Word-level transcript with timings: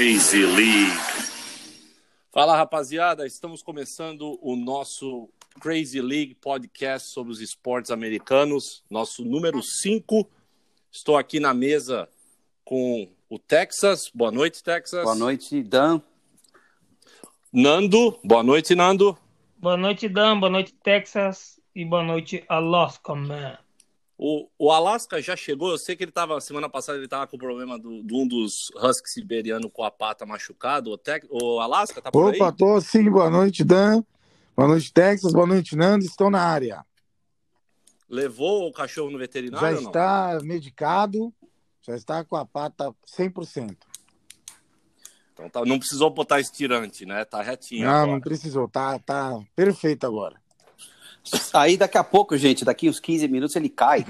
Crazy 0.00 0.46
League. 0.46 0.96
Fala 2.32 2.56
rapaziada, 2.56 3.26
estamos 3.26 3.62
começando 3.62 4.38
o 4.40 4.56
nosso 4.56 5.28
Crazy 5.60 6.00
League 6.00 6.34
podcast 6.36 7.10
sobre 7.10 7.30
os 7.30 7.38
esportes 7.38 7.90
americanos, 7.90 8.82
nosso 8.90 9.22
número 9.26 9.62
5. 9.62 10.26
Estou 10.90 11.18
aqui 11.18 11.38
na 11.38 11.52
mesa 11.52 12.08
com 12.64 13.10
o 13.28 13.38
Texas. 13.38 14.10
Boa 14.14 14.32
noite, 14.32 14.64
Texas. 14.64 15.04
Boa 15.04 15.14
noite, 15.14 15.62
Dan. 15.62 16.00
Nando. 17.52 18.18
Boa 18.24 18.42
noite, 18.42 18.74
Nando. 18.74 19.18
Boa 19.58 19.76
noite, 19.76 20.08
Dan. 20.08 20.40
Boa 20.40 20.50
noite, 20.50 20.72
Texas. 20.82 21.60
E 21.74 21.84
boa 21.84 22.02
noite, 22.02 22.42
Alaska, 22.48 23.14
man. 23.14 23.58
O, 24.22 24.46
o 24.58 24.70
Alaska 24.70 25.22
já 25.22 25.34
chegou. 25.34 25.70
Eu 25.70 25.78
sei 25.78 25.96
que 25.96 26.04
ele 26.04 26.10
estava, 26.10 26.38
semana 26.42 26.68
passada, 26.68 26.98
ele 26.98 27.06
estava 27.06 27.26
com 27.26 27.36
o 27.36 27.40
problema 27.40 27.78
do, 27.78 28.02
de 28.02 28.14
um 28.14 28.28
dos 28.28 28.70
Husky 28.76 29.08
siberiano 29.08 29.70
com 29.70 29.82
a 29.82 29.90
pata 29.90 30.26
machucado. 30.26 30.92
O, 30.92 31.54
o 31.54 31.58
Alaska 31.58 32.02
tá 32.02 32.12
por 32.12 32.34
Opa, 32.34 32.50
aí? 32.50 32.54
tô 32.54 32.78
sim. 32.82 33.10
Boa 33.10 33.30
noite, 33.30 33.64
Dan. 33.64 34.04
Boa 34.54 34.68
noite, 34.68 34.92
Texas. 34.92 35.32
Boa 35.32 35.46
noite, 35.46 35.74
Nando. 35.74 36.04
Estou 36.04 36.30
na 36.30 36.42
área. 36.42 36.84
Levou 38.06 38.68
o 38.68 38.72
cachorro 38.72 39.10
no 39.10 39.16
veterinário 39.16 39.78
Já 39.78 39.82
está 39.84 40.38
medicado, 40.42 41.32
já 41.80 41.96
está 41.96 42.22
com 42.22 42.36
a 42.36 42.44
pata 42.44 42.94
100%. 43.06 43.74
Então 45.32 45.48
tá- 45.48 45.64
não 45.64 45.78
precisou 45.78 46.10
botar 46.10 46.40
estirante, 46.40 47.06
né? 47.06 47.24
Tá 47.24 47.40
retinho 47.40 47.86
Não, 47.86 47.90
agora. 47.94 48.12
não 48.12 48.20
precisou. 48.20 48.68
Tá, 48.68 48.98
tá 48.98 49.40
perfeito 49.56 50.04
agora. 50.06 50.38
Aí 51.52 51.76
daqui 51.76 51.98
a 51.98 52.04
pouco, 52.04 52.36
gente, 52.36 52.64
daqui 52.64 52.88
uns 52.88 52.98
15 53.00 53.28
minutos 53.28 53.54
ele 53.56 53.68
cai. 53.68 54.04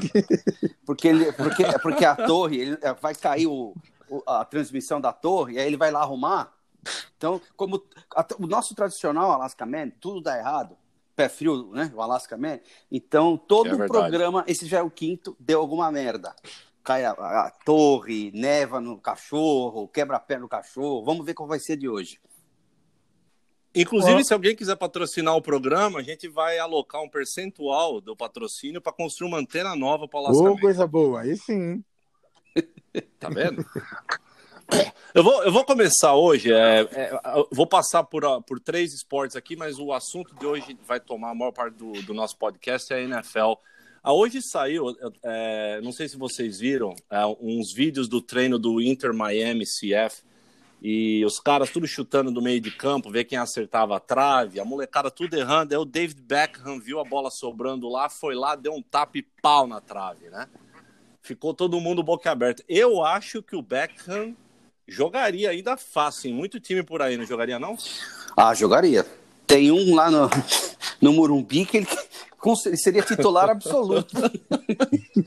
Porque, 0.87 1.09
ele, 1.09 1.33
porque, 1.33 1.64
porque 1.83 2.05
a 2.05 2.14
torre, 2.16 2.59
ele, 2.60 2.78
é, 2.80 2.92
vai 2.95 3.14
cair 3.14 3.46
o, 3.46 3.74
o- 4.09 4.23
a 4.27 4.45
transmissão 4.45 5.00
da 5.00 5.12
torre, 5.12 5.55
e 5.55 5.59
aí 5.59 5.66
ele 5.66 5.77
vai 5.77 5.91
lá 5.91 6.00
arrumar. 6.00 6.52
Então, 7.16 7.41
como 7.56 7.83
a- 8.17 8.27
o 8.39 8.47
nosso 8.47 8.75
tradicional 8.75 9.30
Alaska 9.33 9.67
Man, 9.67 9.91
tudo 10.00 10.20
dá 10.20 10.39
errado. 10.39 10.77
Pé 11.14 11.28
frio, 11.28 11.70
né? 11.72 11.92
O 11.94 12.00
Alaska 12.00 12.36
Man. 12.36 12.58
Então, 12.91 13.36
todo 13.36 13.69
É 13.69 13.74
o 13.74 13.78
programa, 13.89 14.45
esse 14.47 14.67
já 14.67 14.78
é 14.78 14.83
o 14.83 14.91
quinto, 14.91 15.36
deu 15.39 15.61
alguma 15.61 15.91
merda. 15.92 16.34
Cai 16.83 17.05
a, 17.05 17.11
a 17.11 17.50
torre, 17.64 18.30
neva 18.34 18.80
no 18.80 18.97
cachorro, 18.98 19.86
quebra 19.89 20.17
a 20.17 20.20
perna 20.20 20.42
no 20.45 20.48
cachorro. 20.48 21.05
Vamos 21.05 21.27
ver 21.27 21.34
qual 21.34 21.47
vai 21.48 21.58
ser 21.58 21.77
de 21.77 21.89
hoje. 21.89 22.19
Inclusive, 23.75 24.25
se 24.25 24.33
alguém 24.33 24.57
quiser 24.57 24.77
patrocinar 24.77 25.37
o 25.37 25.43
programa, 25.43 26.01
a 26.01 26.03
gente 26.03 26.29
vai 26.29 26.59
alocar 26.59 27.03
um 27.03 27.09
percentual 27.09 28.01
do 28.01 28.17
patrocínio 28.17 28.81
para 28.81 28.93
construir 28.93 29.29
uma 29.29 29.39
antena 29.39 29.77
nova 29.77 30.09
para 30.09 30.21
o 30.21 30.25
Man. 30.55 30.61
coisa 30.61 30.87
boa. 30.87 31.21
Aí 31.23 31.37
sim. 31.37 31.83
Tá 33.21 33.29
vendo? 33.29 33.65
Eu 35.13 35.25
vou, 35.25 35.43
eu 35.43 35.51
vou 35.51 35.65
começar 35.65 36.15
hoje. 36.15 36.53
é, 36.53 36.83
é, 36.93 37.21
eu 37.35 37.48
vou 37.51 37.67
passar 37.67 38.05
por, 38.05 38.23
por 38.45 38.61
três 38.61 38.95
esportes 38.95 39.35
aqui, 39.35 39.57
mas 39.57 39.81
o 39.81 39.93
assunto 39.93 40.33
de 40.37 40.47
hoje 40.47 40.79
vai 40.87 41.01
tomar 41.01 41.31
a 41.31 41.35
maior 41.35 41.51
parte 41.51 41.75
do, 41.75 41.91
do 42.03 42.15
nosso 42.15 42.39
podcast 42.39 42.93
é 42.93 42.98
a 42.98 43.01
NFL. 43.01 43.55
Ah, 44.01 44.13
hoje 44.13 44.41
saiu, 44.41 44.97
é, 45.25 45.81
não 45.83 45.91
sei 45.91 46.09
se 46.09 46.17
vocês 46.17 46.61
viram, 46.61 46.95
é, 47.11 47.27
uns 47.41 47.73
vídeos 47.75 48.09
do 48.09 48.23
treino 48.23 48.61
do 48.61 48.81
Inter 48.81 49.13
Miami 49.13 49.65
CF. 49.65 50.23
E 50.83 51.23
os 51.27 51.39
caras 51.39 51.70
tudo 51.70 51.86
chutando 51.86 52.31
do 52.31 52.41
meio 52.41 52.61
de 52.61 52.70
campo, 52.70 53.11
ver 53.11 53.25
quem 53.25 53.36
acertava 53.36 53.97
a 53.97 54.00
trave, 54.00 54.59
a 54.59 54.64
molecada 54.64 55.11
tudo 55.11 55.36
errando. 55.36 55.75
Aí 55.75 55.78
o 55.78 55.84
David 55.84 56.23
Beckham 56.23 56.81
viu 56.81 56.98
a 56.98 57.05
bola 57.05 57.31
sobrando 57.31 57.89
lá, 57.89 58.09
foi 58.09 58.34
lá, 58.34 58.56
deu 58.56 58.73
um 58.73 58.83
tapa 58.83 59.19
e 59.19 59.23
pau 59.23 59.67
na 59.67 59.81
trave, 59.81 60.31
né? 60.31 60.47
Ficou 61.20 61.53
todo 61.53 61.81
mundo 61.81 62.03
boca 62.03 62.31
aberta. 62.31 62.64
Eu 62.67 63.05
acho 63.05 63.42
que 63.42 63.55
o 63.55 63.61
Beckham 63.61 64.34
jogaria 64.89 65.51
ainda 65.51 65.77
fácil. 65.77 66.31
Em 66.31 66.34
muito 66.34 66.58
time 66.58 66.83
por 66.83 67.03
aí, 67.03 67.19
não 67.19 67.27
jogaria, 67.27 67.58
não? 67.58 67.77
Ah, 68.34 68.55
jogaria. 68.55 69.06
Tem 69.47 69.70
um 69.70 69.95
lá 69.95 70.11
no, 70.11 70.31
no 70.98 71.12
Morumbi 71.12 71.67
que 71.67 71.77
ele, 71.77 71.89
ele 72.64 72.77
seria 72.79 73.02
titular 73.02 73.51
absoluto. 73.51 74.17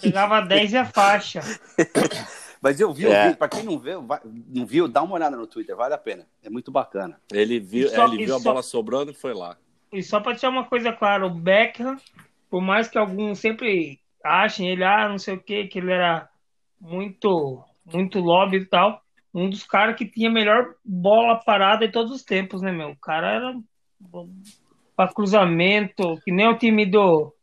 Pegava 0.01 0.41
10 0.41 0.73
e 0.73 0.77
a 0.77 0.85
faixa. 0.85 1.41
Mas 2.63 2.79
eu 2.79 2.93
vi 2.93 3.05
o 3.07 3.11
É. 3.11 3.25
vídeo, 3.25 3.37
pra 3.37 3.49
quem 3.49 3.63
não 3.63 3.77
viu, 3.77 4.01
vai- 4.01 4.21
não 4.23 4.65
viu, 4.65 4.87
dá 4.87 5.03
uma 5.03 5.15
olhada 5.15 5.35
no 5.35 5.45
Twitter, 5.45 5.75
vale 5.75 5.93
a 5.93 5.97
pena. 5.97 6.25
É 6.41 6.49
muito 6.49 6.71
bacana. 6.71 7.19
Ele 7.33 7.59
viu, 7.59 7.89
só- 7.89 8.03
é, 8.05 8.07
ele 8.07 8.25
viu 8.25 8.35
a 8.35 8.39
só- 8.39 8.43
bola 8.51 8.63
sobrando 8.63 9.11
e 9.11 9.13
foi 9.13 9.33
lá. 9.33 9.57
E 9.91 10.01
só 10.01 10.21
pra 10.21 10.31
deixar 10.31 10.47
uma 10.49 10.63
coisa 10.63 10.93
clara, 10.93 11.25
o 11.27 11.29
Beckham, 11.29 11.97
por 12.49 12.61
mais 12.61 12.87
que 12.87 12.97
alguns 12.97 13.39
sempre 13.39 13.99
achem 14.23 14.69
ele, 14.69 14.83
ah, 14.83 15.09
não 15.09 15.19
sei 15.19 15.33
o 15.35 15.39
que, 15.43 15.67
que 15.67 15.77
ele 15.79 15.91
era 15.91 16.29
muito, 16.79 17.61
muito 17.91 18.19
lobby 18.19 18.57
e 18.57 18.65
tal, 18.65 19.01
um 19.33 19.49
dos 19.49 19.63
caras 19.65 19.97
que 19.97 20.05
tinha 20.05 20.29
a 20.29 20.33
melhor 20.33 20.73
bola 20.85 21.35
parada 21.43 21.85
de 21.85 21.91
todos 21.91 22.13
os 22.13 22.23
tempos, 22.23 22.61
né, 22.61 22.71
meu? 22.71 22.91
O 22.91 22.95
cara 22.95 23.27
era 23.29 23.55
pra 24.95 25.13
cruzamento, 25.13 26.17
que 26.23 26.31
nem 26.31 26.47
o 26.47 26.57
time 26.57 26.85
do, 26.85 27.33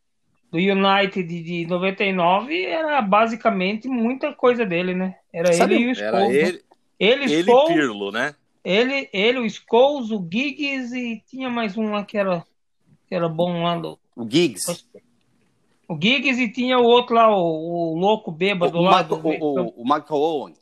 do 0.50 0.58
United 0.58 1.22
de, 1.22 1.42
de 1.42 1.66
99, 1.66 2.64
era 2.64 3.00
basicamente 3.02 3.86
muita 3.88 4.32
coisa 4.32 4.66
dele, 4.66 4.94
né? 4.94 5.16
Era 5.32 5.52
Sabe, 5.52 5.74
ele 5.76 5.84
e 5.84 5.90
o 5.92 5.94
Scholes. 5.94 6.28
né? 6.28 6.34
ele, 6.48 6.62
Ele, 6.98 7.24
ele 7.24 7.40
e 7.40 7.44
Scholes, 7.44 7.74
Pirlo, 7.74 8.10
né? 8.12 8.34
ele, 8.64 9.08
ele, 9.12 9.38
o 9.38 9.48
Scholes, 9.48 10.10
o 10.10 10.18
Giggs 10.30 10.94
e 10.96 11.20
tinha 11.26 11.48
mais 11.48 11.76
um 11.78 11.90
lá 11.92 12.04
que 12.04 12.18
era, 12.18 12.44
que 13.08 13.14
era 13.14 13.28
bom 13.28 13.62
lá 13.62 13.76
do. 13.78 13.98
O 14.16 14.28
Giggs. 14.28 14.84
O 15.88 15.94
Giggs 16.00 16.40
e 16.40 16.50
tinha 16.52 16.78
o 16.78 16.84
outro 16.84 17.14
lá, 17.14 17.28
o, 17.34 17.92
o 17.94 17.98
louco 17.98 18.30
O, 18.30 18.34
bêbado 18.34 18.78
o, 18.78 18.82
lá. 18.82 19.02
Do- 19.02 19.16
o, 19.16 19.28
o, 19.30 19.68
o 19.82 19.84
Michael 19.84 20.04
Owen. 20.20 20.54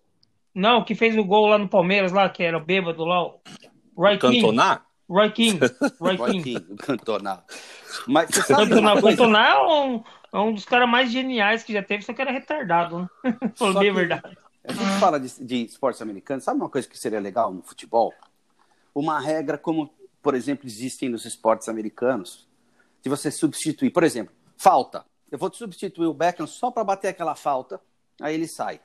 Não, 0.55 0.83
que 0.85 0.95
fez 0.95 1.17
o 1.17 1.25
gol 1.25 1.47
lá 1.47 1.59
no 1.59 1.69
Palmeiras 1.69 2.13
lá, 2.13 2.29
que 2.29 2.43
era 2.43 2.57
o 2.57 2.65
bêbado 2.65 3.05
lá, 3.05 3.25
o 3.27 3.41
Roy 3.97 4.19
King. 4.19 4.57
Roy 5.09 5.31
King. 5.33 5.59
Roy 5.99 6.17
Roy 6.17 6.31
King. 6.33 6.43
King, 6.61 6.73
o 6.73 6.77
Cantona. 6.77 7.43
Mas 8.07 8.29
você 8.31 8.43
sabe 8.43 8.71
Cantona, 8.71 9.47
é 9.49 9.59
um, 9.67 10.05
é 10.33 10.39
um 10.39 10.53
dos 10.53 10.65
caras 10.65 10.89
mais 10.89 11.11
geniais 11.11 11.63
que 11.63 11.73
já 11.73 11.83
teve, 11.83 12.05
só 12.05 12.13
que 12.13 12.21
era 12.21 12.31
retardado, 12.31 13.01
né? 13.25 13.37
Só 13.57 13.73
bem 13.73 13.91
a 13.91 13.93
que- 13.93 13.99
verdade. 13.99 14.39
A 14.65 14.73
gente 14.73 15.01
fala 15.01 15.19
de, 15.19 15.43
de 15.43 15.65
esportes 15.65 16.03
americanos, 16.03 16.45
sabe 16.45 16.61
uma 16.61 16.69
coisa 16.69 16.87
que 16.87 16.99
seria 16.99 17.19
legal 17.21 17.51
no 17.53 17.63
futebol? 17.63 18.13
Uma 18.95 19.19
regra 19.19 19.57
como, 19.57 19.89
por 20.21 20.35
exemplo, 20.35 20.67
existem 20.67 21.09
nos 21.09 21.25
esportes 21.25 21.71
americanos, 21.71 22.47
de 23.03 23.09
você 23.09 23.31
substituir, 23.31 23.91
por 23.91 24.03
exemplo, 24.05 24.35
falta. 24.59 25.07
Eu 25.31 25.39
vou 25.39 25.51
substituir 25.51 26.07
o 26.07 26.13
Beckham 26.13 26.47
só 26.47 26.71
para 26.71 26.85
bater 26.85 27.09
aquela 27.09 27.35
falta, 27.35 27.81
aí 28.21 28.35
ele 28.35 28.47
sai. 28.47 28.79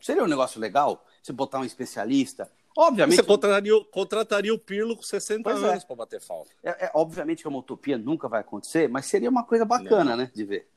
Seria 0.00 0.22
um 0.22 0.28
negócio 0.28 0.60
legal 0.60 1.02
você 1.22 1.32
botar 1.32 1.60
um 1.60 1.64
especialista? 1.64 2.50
Obviamente, 2.76 3.16
Você 3.16 3.22
contrataria, 3.22 3.76
o- 3.76 3.84
contrataria 3.84 4.52
o 4.52 4.58
Pirlo 4.58 4.96
com 4.96 5.02
60 5.02 5.42
Pois 5.44 5.62
é. 5.62 5.68
anos 5.70 5.84
para 5.84 5.94
bater 5.96 6.20
falta. 6.20 6.50
é, 6.62 6.86
é- 6.86 6.90
obviamente 6.94 7.42
que 7.42 7.48
uma 7.48 7.58
utopia 7.58 7.96
nunca 7.96 8.28
vai 8.28 8.40
acontecer, 8.40 8.88
mas 8.88 9.06
seria 9.06 9.30
uma 9.30 9.44
coisa 9.44 9.64
bacana, 9.64 10.16
né, 10.16 10.30
de 10.34 10.44
ver. 10.44 10.68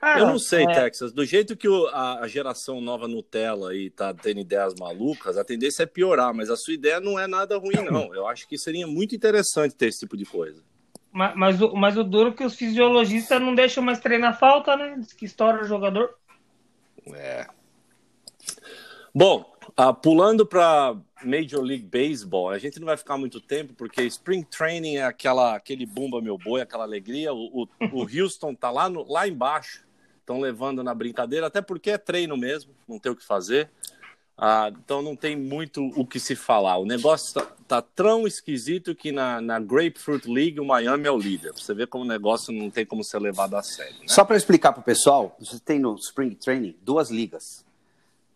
Cara, 0.00 0.20
Eu 0.20 0.26
não 0.26 0.38
sei, 0.38 0.62
é, 0.64 0.66
Texas. 0.72 1.10
Do 1.10 1.24
jeito 1.24 1.56
que 1.56 1.66
o- 1.68 1.86
a, 1.88 2.20
a 2.20 2.28
geração 2.28 2.80
nova 2.80 3.08
Nutella 3.08 3.70
aí 3.70 3.90
tá 3.90 4.12
tendo 4.14 4.38
ideias 4.40 4.74
malucas, 4.78 5.36
a 5.36 5.44
tendência 5.44 5.82
é 5.82 5.86
piorar, 5.86 6.32
mas 6.34 6.50
a 6.50 6.56
sua 6.56 6.74
ideia 6.74 7.00
não 7.00 7.18
é 7.18 7.26
nada 7.26 7.56
ruim, 7.58 7.82
não. 7.82 8.14
Eu 8.14 8.28
acho 8.28 8.46
que 8.46 8.56
seria 8.58 8.86
muito 8.86 9.16
interessante 9.16 9.74
ter 9.74 9.86
esse 9.86 10.00
tipo 10.00 10.16
de 10.16 10.24
coisa. 10.26 10.62
Mas, 11.10 11.34
mas, 11.34 11.62
o, 11.62 11.74
mas 11.74 11.96
o 11.96 12.04
duro 12.04 12.28
é 12.28 12.32
que 12.34 12.44
os 12.44 12.54
fisiologistas 12.54 13.40
não 13.40 13.54
deixam 13.54 13.82
mais 13.82 13.98
treinar 13.98 14.38
falta, 14.38 14.76
né? 14.76 14.96
Diz 14.98 15.14
que 15.14 15.24
estoura 15.24 15.62
o 15.62 15.66
jogador. 15.66 16.14
É. 17.14 17.46
Bom, 19.14 19.55
ah, 19.76 19.92
pulando 19.92 20.46
para 20.46 20.96
Major 21.22 21.60
League 21.60 21.86
Baseball, 21.86 22.48
a 22.48 22.58
gente 22.58 22.80
não 22.80 22.86
vai 22.86 22.96
ficar 22.96 23.18
muito 23.18 23.40
tempo, 23.40 23.74
porque 23.74 24.02
Spring 24.04 24.42
Training 24.42 24.96
é 24.96 25.04
aquela, 25.04 25.54
aquele 25.54 25.84
bumba 25.84 26.22
meu 26.22 26.38
boi, 26.38 26.62
aquela 26.62 26.84
alegria. 26.84 27.34
O, 27.34 27.62
o, 27.62 27.68
o 27.92 28.02
Houston 28.08 28.54
tá 28.54 28.70
lá, 28.70 28.88
no, 28.88 29.06
lá 29.10 29.28
embaixo, 29.28 29.84
estão 30.18 30.40
levando 30.40 30.82
na 30.82 30.94
brincadeira, 30.94 31.46
até 31.46 31.60
porque 31.60 31.90
é 31.90 31.98
treino 31.98 32.36
mesmo, 32.36 32.72
não 32.88 32.98
tem 32.98 33.12
o 33.12 33.16
que 33.16 33.24
fazer. 33.24 33.70
Ah, 34.38 34.70
então 34.70 35.00
não 35.00 35.16
tem 35.16 35.34
muito 35.34 35.82
o 35.96 36.06
que 36.06 36.20
se 36.20 36.36
falar. 36.36 36.76
O 36.76 36.84
negócio 36.84 37.32
tá, 37.32 37.46
tá 37.66 37.82
tão 37.82 38.26
esquisito 38.26 38.94
que 38.94 39.10
na, 39.10 39.40
na 39.40 39.58
Grapefruit 39.58 40.28
League 40.28 40.60
o 40.60 40.64
Miami 40.64 41.06
é 41.06 41.10
o 41.10 41.16
líder. 41.16 41.52
Você 41.52 41.72
vê 41.72 41.86
como 41.86 42.04
o 42.04 42.06
negócio 42.06 42.52
não 42.52 42.70
tem 42.70 42.84
como 42.84 43.02
ser 43.02 43.18
levado 43.18 43.56
a 43.56 43.62
sério. 43.62 43.94
Né? 44.00 44.08
Só 44.08 44.24
para 44.24 44.36
explicar 44.36 44.72
para 44.72 44.80
o 44.80 44.84
pessoal, 44.84 45.34
você 45.40 45.58
tem 45.58 45.78
no 45.78 45.94
Spring 45.94 46.34
Training 46.34 46.76
duas 46.82 47.10
ligas. 47.10 47.64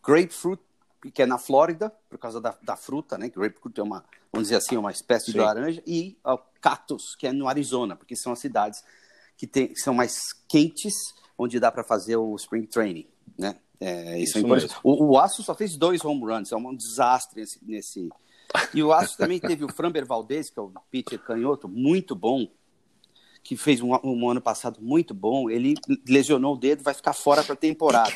Grapefruit, 0.02 0.62
que 1.08 1.22
é 1.22 1.26
na 1.26 1.38
Flórida, 1.38 1.90
por 2.08 2.18
causa 2.18 2.40
da, 2.40 2.56
da 2.62 2.76
fruta, 2.76 3.16
né? 3.16 3.28
Grapefruit 3.28 3.80
é 3.80 3.82
uma, 3.82 4.04
vamos 4.32 4.48
dizer 4.48 4.56
assim, 4.56 4.76
uma 4.76 4.90
espécie 4.90 5.26
Sim. 5.26 5.32
de 5.32 5.38
laranja. 5.38 5.82
E 5.86 6.18
o 6.24 6.38
Cactus, 6.60 7.14
que 7.16 7.26
é 7.26 7.32
no 7.32 7.48
Arizona, 7.48 7.96
porque 7.96 8.14
são 8.14 8.32
as 8.32 8.38
cidades 8.38 8.82
que, 9.36 9.46
tem, 9.46 9.68
que 9.68 9.80
são 9.80 9.94
mais 9.94 10.32
quentes, 10.46 10.92
onde 11.38 11.58
dá 11.58 11.72
para 11.72 11.82
fazer 11.82 12.16
o 12.16 12.36
Spring 12.36 12.66
Training, 12.66 13.06
né? 13.38 13.56
É, 13.80 14.18
isso, 14.18 14.38
Isso 14.38 14.76
é. 14.76 14.80
O, 14.84 15.12
o 15.12 15.18
Aço 15.18 15.42
só 15.42 15.54
fez 15.54 15.74
dois 15.74 16.04
home 16.04 16.20
runs, 16.20 16.52
é 16.52 16.56
um 16.56 16.74
desastre 16.74 17.40
nesse... 17.40 17.58
nesse... 17.64 18.08
E 18.74 18.82
o 18.82 18.92
Aço 18.92 19.16
também 19.16 19.38
teve 19.40 19.64
o 19.64 19.72
Framber 19.72 20.04
Valdez, 20.04 20.50
que 20.50 20.58
é 20.58 20.62
o 20.62 20.70
pitcher 20.90 21.18
canhoto, 21.20 21.66
muito 21.66 22.14
bom, 22.14 22.46
que 23.42 23.56
fez 23.56 23.80
um, 23.80 23.92
um 24.04 24.28
ano 24.28 24.40
passado 24.40 24.82
muito 24.82 25.14
bom, 25.14 25.48
ele 25.48 25.74
lesionou 26.06 26.54
o 26.54 26.58
dedo, 26.58 26.82
vai 26.82 26.92
ficar 26.92 27.14
fora 27.14 27.42
para 27.42 27.54
a 27.54 27.56
temporada. 27.56 28.12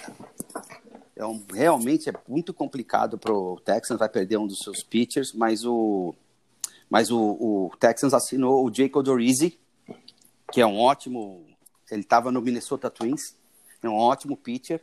É 1.16 1.24
um, 1.24 1.44
realmente 1.52 2.08
é 2.08 2.12
muito 2.28 2.52
complicado 2.52 3.16
para 3.16 3.32
o 3.32 3.60
Texans, 3.60 3.98
vai 3.98 4.08
perder 4.08 4.36
um 4.36 4.46
dos 4.46 4.58
seus 4.58 4.82
pitchers, 4.82 5.32
mas 5.32 5.64
o, 5.64 6.14
mas 6.90 7.10
o, 7.10 7.18
o 7.18 7.70
Texans 7.78 8.12
assinou 8.12 8.66
o 8.66 8.74
Jacob 8.74 9.04
Dorizzi, 9.04 9.58
que 10.52 10.60
é 10.60 10.66
um 10.66 10.78
ótimo. 10.78 11.46
Ele 11.90 12.00
estava 12.00 12.32
no 12.32 12.40
Minnesota 12.40 12.90
Twins, 12.90 13.36
é 13.82 13.88
um 13.88 13.94
ótimo 13.94 14.36
pitcher 14.36 14.82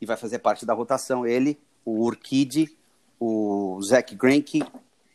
e 0.00 0.06
vai 0.06 0.16
fazer 0.16 0.38
parte 0.38 0.66
da 0.66 0.74
rotação. 0.74 1.26
Ele, 1.26 1.58
o 1.84 2.04
Urquide, 2.04 2.76
o 3.20 3.80
Zach 3.82 4.14
Greinke, 4.14 4.62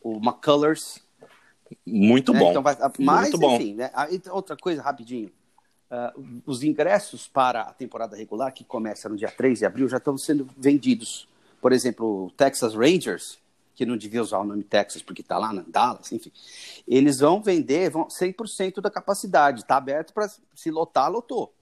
o 0.02 0.16
McCullers. 0.16 1.02
Muito 1.86 2.32
né? 2.32 2.38
bom. 2.38 2.50
Então 2.50 2.62
vai, 2.62 2.76
mas, 2.98 3.22
Muito 3.22 3.38
bom. 3.38 3.56
enfim, 3.56 3.74
né? 3.74 3.90
outra 4.30 4.56
coisa 4.56 4.82
rapidinho. 4.82 5.30
Uh, 5.90 6.42
os 6.46 6.62
ingressos 6.62 7.26
para 7.26 7.62
a 7.62 7.72
temporada 7.72 8.16
regular, 8.16 8.52
que 8.52 8.62
começa 8.62 9.08
no 9.08 9.16
dia 9.16 9.30
3 9.30 9.58
de 9.58 9.66
abril, 9.66 9.88
já 9.88 9.96
estão 9.96 10.16
sendo 10.16 10.48
vendidos. 10.56 11.28
Por 11.60 11.72
exemplo, 11.72 12.26
o 12.26 12.30
Texas 12.30 12.74
Rangers, 12.74 13.40
que 13.74 13.84
não 13.84 13.96
devia 13.96 14.22
usar 14.22 14.38
o 14.38 14.44
nome 14.44 14.62
Texas 14.62 15.02
porque 15.02 15.20
está 15.20 15.36
lá 15.36 15.52
na 15.52 15.64
Dallas, 15.66 16.12
enfim, 16.12 16.30
eles 16.86 17.18
vão 17.18 17.42
vender 17.42 17.90
vão 17.90 18.06
100% 18.06 18.80
da 18.80 18.90
capacidade. 18.90 19.62
Está 19.62 19.76
aberto 19.76 20.12
para 20.12 20.30
se 20.54 20.70
lotar, 20.70 21.10
lotou. 21.10 21.52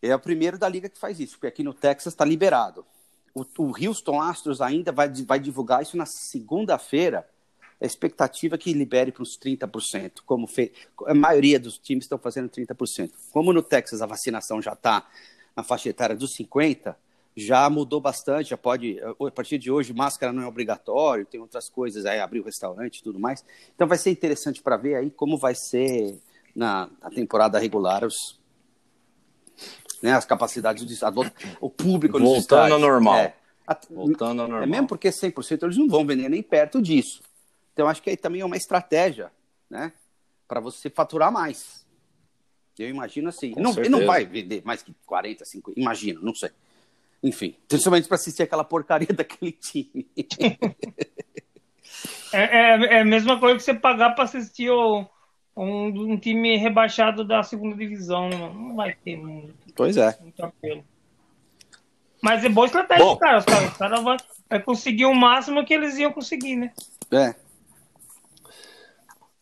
É 0.00 0.14
o 0.14 0.20
primeiro 0.20 0.58
da 0.58 0.68
liga 0.68 0.88
que 0.88 0.98
faz 0.98 1.18
isso, 1.18 1.32
porque 1.32 1.46
aqui 1.46 1.62
no 1.62 1.74
Texas 1.74 2.12
está 2.12 2.24
liberado. 2.24 2.84
O, 3.34 3.44
o 3.58 3.74
Houston 3.76 4.20
Astros 4.20 4.60
ainda 4.60 4.92
vai, 4.92 5.08
vai 5.08 5.40
divulgar 5.40 5.82
isso 5.82 5.96
na 5.96 6.06
segunda-feira, 6.06 7.28
a 7.84 7.86
expectativa 7.86 8.54
é 8.54 8.58
que 8.58 8.72
libere 8.72 9.12
para 9.12 9.22
uns 9.22 9.38
30%, 9.38 10.22
como 10.24 10.46
fe... 10.46 10.72
a 11.06 11.14
maioria 11.14 11.60
dos 11.60 11.78
times 11.78 12.04
estão 12.04 12.18
fazendo 12.18 12.48
30%. 12.48 13.10
Como 13.30 13.52
no 13.52 13.62
Texas 13.62 14.00
a 14.00 14.06
vacinação 14.06 14.60
já 14.62 14.72
está 14.72 15.06
na 15.54 15.62
faixa 15.62 15.90
etária 15.90 16.16
dos 16.16 16.34
50, 16.34 16.96
já 17.36 17.68
mudou 17.68 18.00
bastante, 18.00 18.50
já 18.50 18.56
pode, 18.56 18.98
a 19.02 19.30
partir 19.30 19.58
de 19.58 19.70
hoje, 19.70 19.92
máscara 19.92 20.32
não 20.32 20.42
é 20.42 20.46
obrigatório, 20.46 21.26
tem 21.26 21.40
outras 21.40 21.68
coisas, 21.68 22.06
aí 22.06 22.20
abrir 22.20 22.40
o 22.40 22.44
restaurante 22.44 22.98
e 22.98 23.02
tudo 23.02 23.18
mais. 23.18 23.44
Então 23.74 23.86
vai 23.86 23.98
ser 23.98 24.10
interessante 24.10 24.62
para 24.62 24.78
ver 24.78 24.94
aí 24.94 25.10
como 25.10 25.36
vai 25.36 25.54
ser 25.54 26.18
na, 26.56 26.88
na 27.02 27.10
temporada 27.10 27.58
regular 27.58 28.02
os, 28.02 28.40
né, 30.02 30.12
as 30.12 30.24
capacidades 30.24 30.86
de 30.86 30.98
o 31.60 31.68
público 31.68 32.18
voltando 32.18 32.72
ao 32.72 32.80
normal. 32.80 33.18
É, 33.18 33.34
voltando 33.90 34.40
ao 34.40 34.48
normal. 34.48 34.62
É 34.62 34.66
mesmo 34.66 34.88
porque 34.88 35.10
100% 35.10 35.64
eles 35.64 35.76
não 35.76 35.88
vão 35.88 36.06
vender 36.06 36.30
nem 36.30 36.42
perto 36.42 36.80
disso. 36.80 37.22
Então, 37.74 37.88
acho 37.88 38.00
que 38.00 38.08
aí 38.08 38.16
também 38.16 38.40
é 38.40 38.44
uma 38.44 38.56
estratégia, 38.56 39.30
né? 39.68 39.92
Para 40.46 40.60
você 40.60 40.88
faturar 40.88 41.30
mais. 41.30 41.84
Eu 42.78 42.88
imagino 42.88 43.28
assim. 43.28 43.52
não, 43.56 43.72
ele 43.76 43.88
não 43.88 44.06
vai 44.06 44.24
vender 44.24 44.62
mais 44.64 44.82
que 44.82 44.94
40, 45.04 45.44
50, 45.44 45.78
imagino, 45.78 46.20
não 46.22 46.34
sei. 46.34 46.50
Enfim, 47.22 47.56
principalmente 47.68 48.06
para 48.06 48.16
assistir 48.16 48.42
aquela 48.42 48.64
porcaria 48.64 49.08
daquele 49.14 49.52
time. 49.52 50.08
é, 52.32 52.42
é, 52.42 52.84
é, 52.96 53.00
a 53.00 53.04
mesma 53.04 53.38
coisa 53.38 53.56
que 53.56 53.62
você 53.62 53.74
pagar 53.74 54.10
para 54.14 54.24
assistir 54.24 54.70
o, 54.70 55.06
um, 55.56 56.12
um, 56.12 56.16
time 56.16 56.56
rebaixado 56.56 57.24
da 57.24 57.42
segunda 57.42 57.76
divisão. 57.76 58.28
Não 58.28 58.76
vai 58.76 58.94
ter 58.94 59.16
muito, 59.16 59.54
pois 59.74 59.96
é. 59.96 60.16
muito 60.20 60.44
apelo. 60.44 60.84
Mas 62.22 62.44
é 62.44 62.48
boa 62.48 62.66
estratégia, 62.66 63.04
Bom. 63.04 63.16
cara. 63.16 63.38
Os 63.38 63.44
caras 63.44 63.76
cara 63.76 64.00
vão 64.00 64.16
vai 64.48 64.62
conseguir 64.62 65.06
o 65.06 65.14
máximo 65.14 65.64
que 65.64 65.74
eles 65.74 65.96
iam 65.98 66.12
conseguir, 66.12 66.56
né? 66.56 66.72
É. 67.10 67.34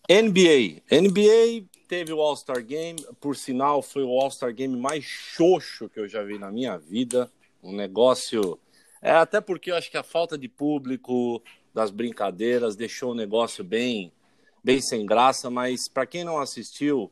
NBA. 0.08 0.82
NBA 0.90 1.66
teve 1.86 2.12
o 2.12 2.20
All-Star 2.20 2.64
Game, 2.64 2.98
por 3.20 3.36
sinal, 3.36 3.82
foi 3.82 4.02
o 4.02 4.18
All-Star 4.18 4.52
Game 4.52 4.76
mais 4.76 5.04
xoxo 5.04 5.88
que 5.88 6.00
eu 6.00 6.08
já 6.08 6.22
vi 6.22 6.38
na 6.38 6.50
minha 6.50 6.76
vida. 6.76 7.30
Um 7.62 7.74
negócio. 7.74 8.58
É, 9.00 9.12
até 9.12 9.40
porque 9.40 9.70
eu 9.70 9.76
acho 9.76 9.90
que 9.90 9.96
a 9.96 10.02
falta 10.02 10.36
de 10.36 10.48
público, 10.48 11.42
das 11.72 11.90
brincadeiras, 11.90 12.76
deixou 12.76 13.12
o 13.12 13.14
negócio 13.14 13.62
bem, 13.62 14.12
bem 14.62 14.80
sem 14.80 15.06
graça, 15.06 15.50
mas 15.50 15.88
para 15.88 16.06
quem 16.06 16.24
não 16.24 16.38
assistiu, 16.38 17.10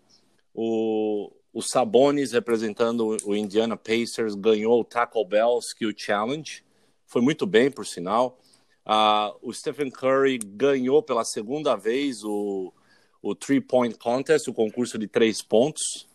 o, 0.54 1.30
o 1.52 1.62
Sabonis, 1.62 2.32
representando 2.32 3.16
o 3.24 3.36
Indiana 3.36 3.76
Pacers, 3.76 4.34
ganhou 4.34 4.80
o 4.80 4.84
Taco 4.84 5.24
Bell 5.24 5.58
Skill 5.58 5.92
Challenge. 5.96 6.64
Foi 7.06 7.22
muito 7.22 7.46
bem, 7.46 7.70
por 7.70 7.86
sinal. 7.86 8.38
Uh, 8.84 9.36
o 9.42 9.52
Stephen 9.52 9.90
Curry 9.90 10.38
ganhou 10.38 11.02
pela 11.02 11.24
segunda 11.24 11.76
vez 11.76 12.24
o, 12.24 12.72
o 13.22 13.34
Three 13.34 13.60
Point 13.60 13.96
Contest, 13.98 14.48
o 14.48 14.54
concurso 14.54 14.98
de 14.98 15.06
três 15.06 15.42
pontos, 15.42 16.06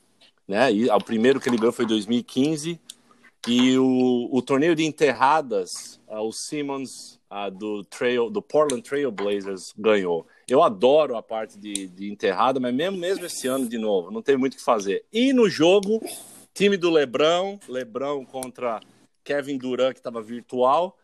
né? 0.48 0.72
E 0.72 0.90
o 0.90 1.00
primeiro 1.00 1.40
que 1.40 1.50
ele 1.50 1.58
ganhou 1.58 1.74
foi 1.74 1.86
em 1.86 1.90
2015. 1.90 2.80
E 3.48 3.78
o, 3.78 4.30
o 4.32 4.42
torneio 4.42 4.76
de 4.76 4.84
enterradas, 4.84 6.00
uh, 6.08 6.20
o 6.22 6.32
Simmons 6.32 7.20
uh, 7.30 7.52
do, 7.52 7.84
Trail, 7.84 8.30
do 8.32 8.42
Portland 8.42 8.82
Trail 8.82 9.12
Blazers 9.12 9.72
ganhou. 9.78 10.26
Eu 10.48 10.64
adoro 10.64 11.16
a 11.16 11.22
parte 11.22 11.58
de, 11.58 11.88
de 11.88 12.12
enterrada, 12.12 12.60
mas 12.60 12.74
mesmo, 12.74 12.98
mesmo 12.98 13.26
esse 13.26 13.48
ano, 13.48 13.70
de 13.70 13.78
novo, 13.78 14.10
não 14.10 14.22
tem 14.22 14.36
muito 14.36 14.54
o 14.54 14.58
que 14.58 14.64
fazer. 14.64 15.06
E 15.14 15.32
no 15.32 15.48
jogo, 15.48 16.02
time 16.56 16.76
do 16.76 16.90
Lebrão, 16.90 17.60
Lebrão 17.70 18.26
contra 18.26 18.80
Kevin 19.24 19.60
Durant, 19.60 19.94
que 19.94 20.00
estava 20.00 20.24
virtual. 20.24 20.98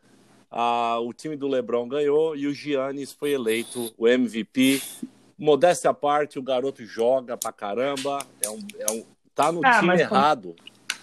Uh, 0.51 0.99
o 1.07 1.13
time 1.13 1.35
do 1.35 1.47
Lebrão 1.47 1.87
ganhou 1.87 2.35
e 2.35 2.47
o 2.47 2.53
Giannis 2.53 3.11
foi 3.11 3.31
eleito 3.33 3.93
o 3.97 4.07
MVP 4.07 4.81
modéstia 5.41 5.89
à 5.89 5.93
parte, 5.93 6.37
o 6.37 6.43
garoto 6.43 6.85
joga 6.85 7.35
pra 7.35 7.51
caramba. 7.51 8.19
É 8.45 8.49
um, 8.49 8.59
é 8.79 8.91
um, 8.91 9.03
tá 9.33 9.51
no 9.51 9.59
ah, 9.65 9.75
time 9.75 9.87
mas, 9.87 9.99
errado. 9.99 10.55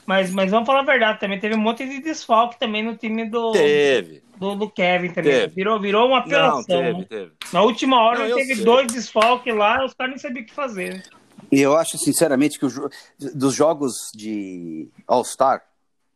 Mas, 0.06 0.31
mas 0.31 0.50
vamos 0.50 0.67
falar 0.67 0.81
a 0.81 0.85
verdade, 0.85 1.19
também 1.19 1.40
teve 1.40 1.56
um 1.56 1.61
monte 1.61 1.85
de 1.85 2.00
desfalque 2.00 2.58
também 2.58 2.82
no 2.82 2.96
time 2.96 3.29
do. 3.29 3.50
Teve. 3.50 4.23
Do, 4.38 4.55
do 4.55 4.70
Kevin 4.70 5.08
também. 5.08 5.32
Teve. 5.32 5.55
Virou, 5.55 5.81
virou 5.81 6.06
uma 6.06 6.19
apelação. 6.19 6.82
Não, 6.82 6.94
teve, 6.94 7.05
teve. 7.06 7.32
Na 7.52 7.62
última 7.62 8.00
hora 8.00 8.29
Não, 8.29 8.37
teve 8.37 8.55
sei. 8.55 8.64
dois 8.64 8.87
desfalques 8.87 9.52
lá, 9.52 9.85
os 9.85 9.93
caras 9.93 10.12
nem 10.12 10.19
sabiam 10.19 10.44
o 10.44 10.46
que 10.46 10.55
fazer. 10.55 11.02
E 11.50 11.61
eu 11.61 11.76
acho, 11.76 11.99
sinceramente, 11.99 12.58
que 12.58 12.64
o, 12.64 12.90
dos 13.35 13.55
jogos 13.55 13.94
de 14.14 14.88
All-Star, 15.06 15.62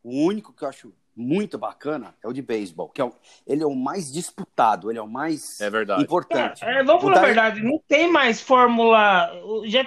o 0.01 0.25
único 0.25 0.53
que 0.53 0.63
eu 0.63 0.69
acho 0.69 0.93
muito 1.15 1.57
bacana 1.57 2.15
é 2.23 2.27
o 2.27 2.33
de 2.33 2.41
beisebol, 2.41 2.89
que 2.89 2.99
é 2.99 3.05
o, 3.05 3.13
ele 3.45 3.61
é 3.61 3.65
o 3.65 3.75
mais 3.75 4.11
disputado, 4.11 4.89
ele 4.89 4.97
é 4.97 5.01
o 5.01 5.07
mais 5.07 5.59
é 5.61 5.69
verdade. 5.69 6.01
importante. 6.01 6.63
É, 6.65 6.79
é, 6.79 6.83
vamos 6.83 7.03
falar 7.03 7.17
a 7.17 7.25
verdade, 7.25 7.61
não 7.61 7.79
tem 7.87 8.11
mais 8.11 8.41
fórmula. 8.41 9.31
Já, 9.65 9.81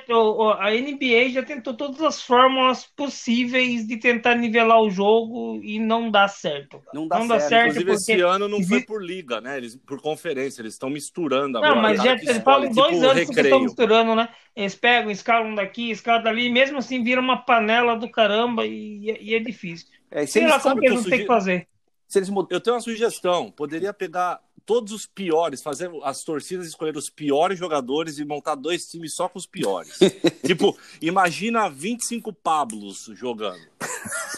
a 0.58 0.70
NBA 0.70 1.30
já 1.30 1.42
tentou 1.42 1.74
todas 1.74 2.00
as 2.00 2.22
fórmulas 2.22 2.84
possíveis 2.84 3.86
de 3.86 3.96
tentar 3.96 4.36
nivelar 4.36 4.80
o 4.80 4.90
jogo 4.90 5.60
e 5.62 5.78
não 5.78 6.10
dá 6.10 6.28
certo. 6.28 6.80
Não 6.94 7.08
dá, 7.08 7.18
não 7.18 7.26
certo. 7.26 7.40
dá 7.40 7.48
certo. 7.48 7.70
Inclusive, 7.70 7.84
porque... 7.84 8.12
esse 8.12 8.20
ano 8.20 8.48
não 8.48 8.62
foi 8.62 8.82
por 8.82 9.02
liga, 9.02 9.40
né? 9.40 9.56
Eles, 9.56 9.76
por 9.76 10.00
conferência, 10.00 10.62
eles 10.62 10.74
estão 10.74 10.88
misturando 10.88 11.58
agora. 11.58 11.74
Não, 11.74 11.82
mas 11.82 12.00
já 12.02 12.16
falam 12.42 12.70
dois 12.70 12.94
tipo, 12.94 13.04
anos 13.04 13.14
recreio. 13.14 13.34
que 13.34 13.40
estão 13.40 13.60
misturando, 13.60 14.14
né? 14.14 14.28
Eles 14.54 14.74
pegam, 14.74 15.10
escalam 15.10 15.54
daqui, 15.54 15.90
escalam 15.90 16.22
dali, 16.22 16.46
e 16.46 16.52
mesmo 16.52 16.78
assim 16.78 17.02
vira 17.02 17.20
uma 17.20 17.36
panela 17.36 17.96
do 17.96 18.08
caramba 18.08 18.64
e, 18.64 19.18
e 19.20 19.34
é 19.34 19.38
difícil. 19.38 19.95
É, 20.10 20.26
Sei 20.26 20.46
lá 20.46 20.60
como 20.60 20.80
que 20.80 20.86
eles 20.86 21.04
têm 21.04 21.20
que 21.20 21.26
fazer. 21.26 21.68
Se 22.06 22.18
eles 22.18 22.30
Eu 22.50 22.60
tenho 22.60 22.76
uma 22.76 22.82
sugestão. 22.82 23.50
Poderia 23.50 23.92
pegar 23.92 24.40
todos 24.64 24.92
os 24.92 25.06
piores, 25.06 25.62
fazer 25.62 25.90
as 26.02 26.24
torcidas 26.24 26.66
escolher 26.66 26.96
os 26.96 27.08
piores 27.08 27.58
jogadores 27.58 28.18
e 28.18 28.24
montar 28.24 28.56
dois 28.56 28.86
times 28.86 29.14
só 29.14 29.28
com 29.28 29.38
os 29.38 29.46
piores. 29.46 29.98
tipo, 30.44 30.76
imagina 31.00 31.68
25 31.68 32.32
Pablos 32.32 33.08
jogando. 33.14 33.64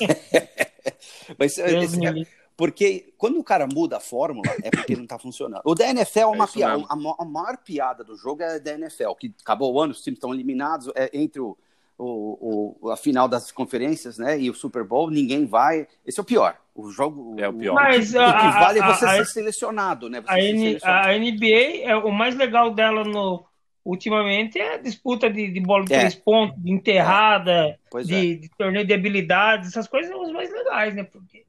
Mas, 1.38 1.58
esse, 1.58 2.26
porque 2.56 3.12
quando 3.16 3.38
o 3.38 3.44
cara 3.44 3.66
muda 3.66 3.98
a 3.98 4.00
fórmula, 4.00 4.50
é 4.62 4.70
porque 4.70 4.96
não 4.96 5.06
tá 5.06 5.18
funcionando. 5.18 5.62
O 5.64 5.74
da 5.74 5.88
NFL 5.88 6.18
é 6.18 6.26
uma 6.26 6.44
é 6.44 6.48
piada. 6.48 6.84
A, 6.88 7.22
a, 7.22 7.24
maior 7.24 7.56
piada 7.58 8.02
do 8.02 8.16
jogo 8.16 8.42
é 8.42 8.58
da 8.58 8.72
NFL, 8.72 9.12
que 9.12 9.32
acabou 9.40 9.72
o 9.72 9.80
ano, 9.80 9.92
os 9.92 10.02
times 10.02 10.16
estão 10.16 10.34
eliminados 10.34 10.90
é, 10.94 11.10
entre 11.12 11.40
o 11.40 11.56
o, 11.98 12.76
o, 12.80 12.90
a 12.90 12.96
final 12.96 13.26
das 13.26 13.50
conferências, 13.50 14.18
né? 14.18 14.38
E 14.38 14.48
o 14.48 14.54
Super 14.54 14.84
Bowl, 14.84 15.10
ninguém 15.10 15.44
vai. 15.44 15.88
Esse 16.06 16.20
é 16.20 16.22
o 16.22 16.26
pior. 16.26 16.56
O 16.74 16.90
jogo. 16.90 17.34
É 17.38 17.48
o 17.48 17.52
pior. 17.52 17.74
Mas, 17.74 18.14
o, 18.14 18.20
a, 18.20 18.32
que 18.32 18.60
vale 18.60 18.78
é 18.78 18.86
você 18.86 19.04
a, 19.04 19.08
ser 19.16 19.26
selecionado, 19.26 20.08
né? 20.08 20.22
A, 20.26 20.40
N, 20.40 20.78
a, 20.82 21.18
NBA, 21.18 21.82
é, 21.82 21.96
o 21.96 22.12
mais 22.12 22.36
legal 22.36 22.70
dela 22.70 23.02
no, 23.02 23.44
ultimamente 23.84 24.60
é 24.60 24.74
a 24.74 24.78
disputa 24.78 25.28
de, 25.28 25.50
de 25.50 25.60
bola 25.60 25.84
de 25.84 25.92
é. 25.92 25.98
três 25.98 26.14
pontos, 26.14 26.62
de 26.62 26.70
enterrada, 26.70 27.76
é. 27.92 28.02
de, 28.04 28.14
é. 28.14 28.34
de, 28.36 28.48
torneio 28.56 28.86
de 28.86 28.94
habilidades, 28.94 29.70
essas 29.70 29.88
coisas 29.88 30.08
são 30.08 30.22
as 30.22 30.30
mais 30.30 30.52
legais, 30.52 30.94
né? 30.94 31.02
Porque 31.02 31.44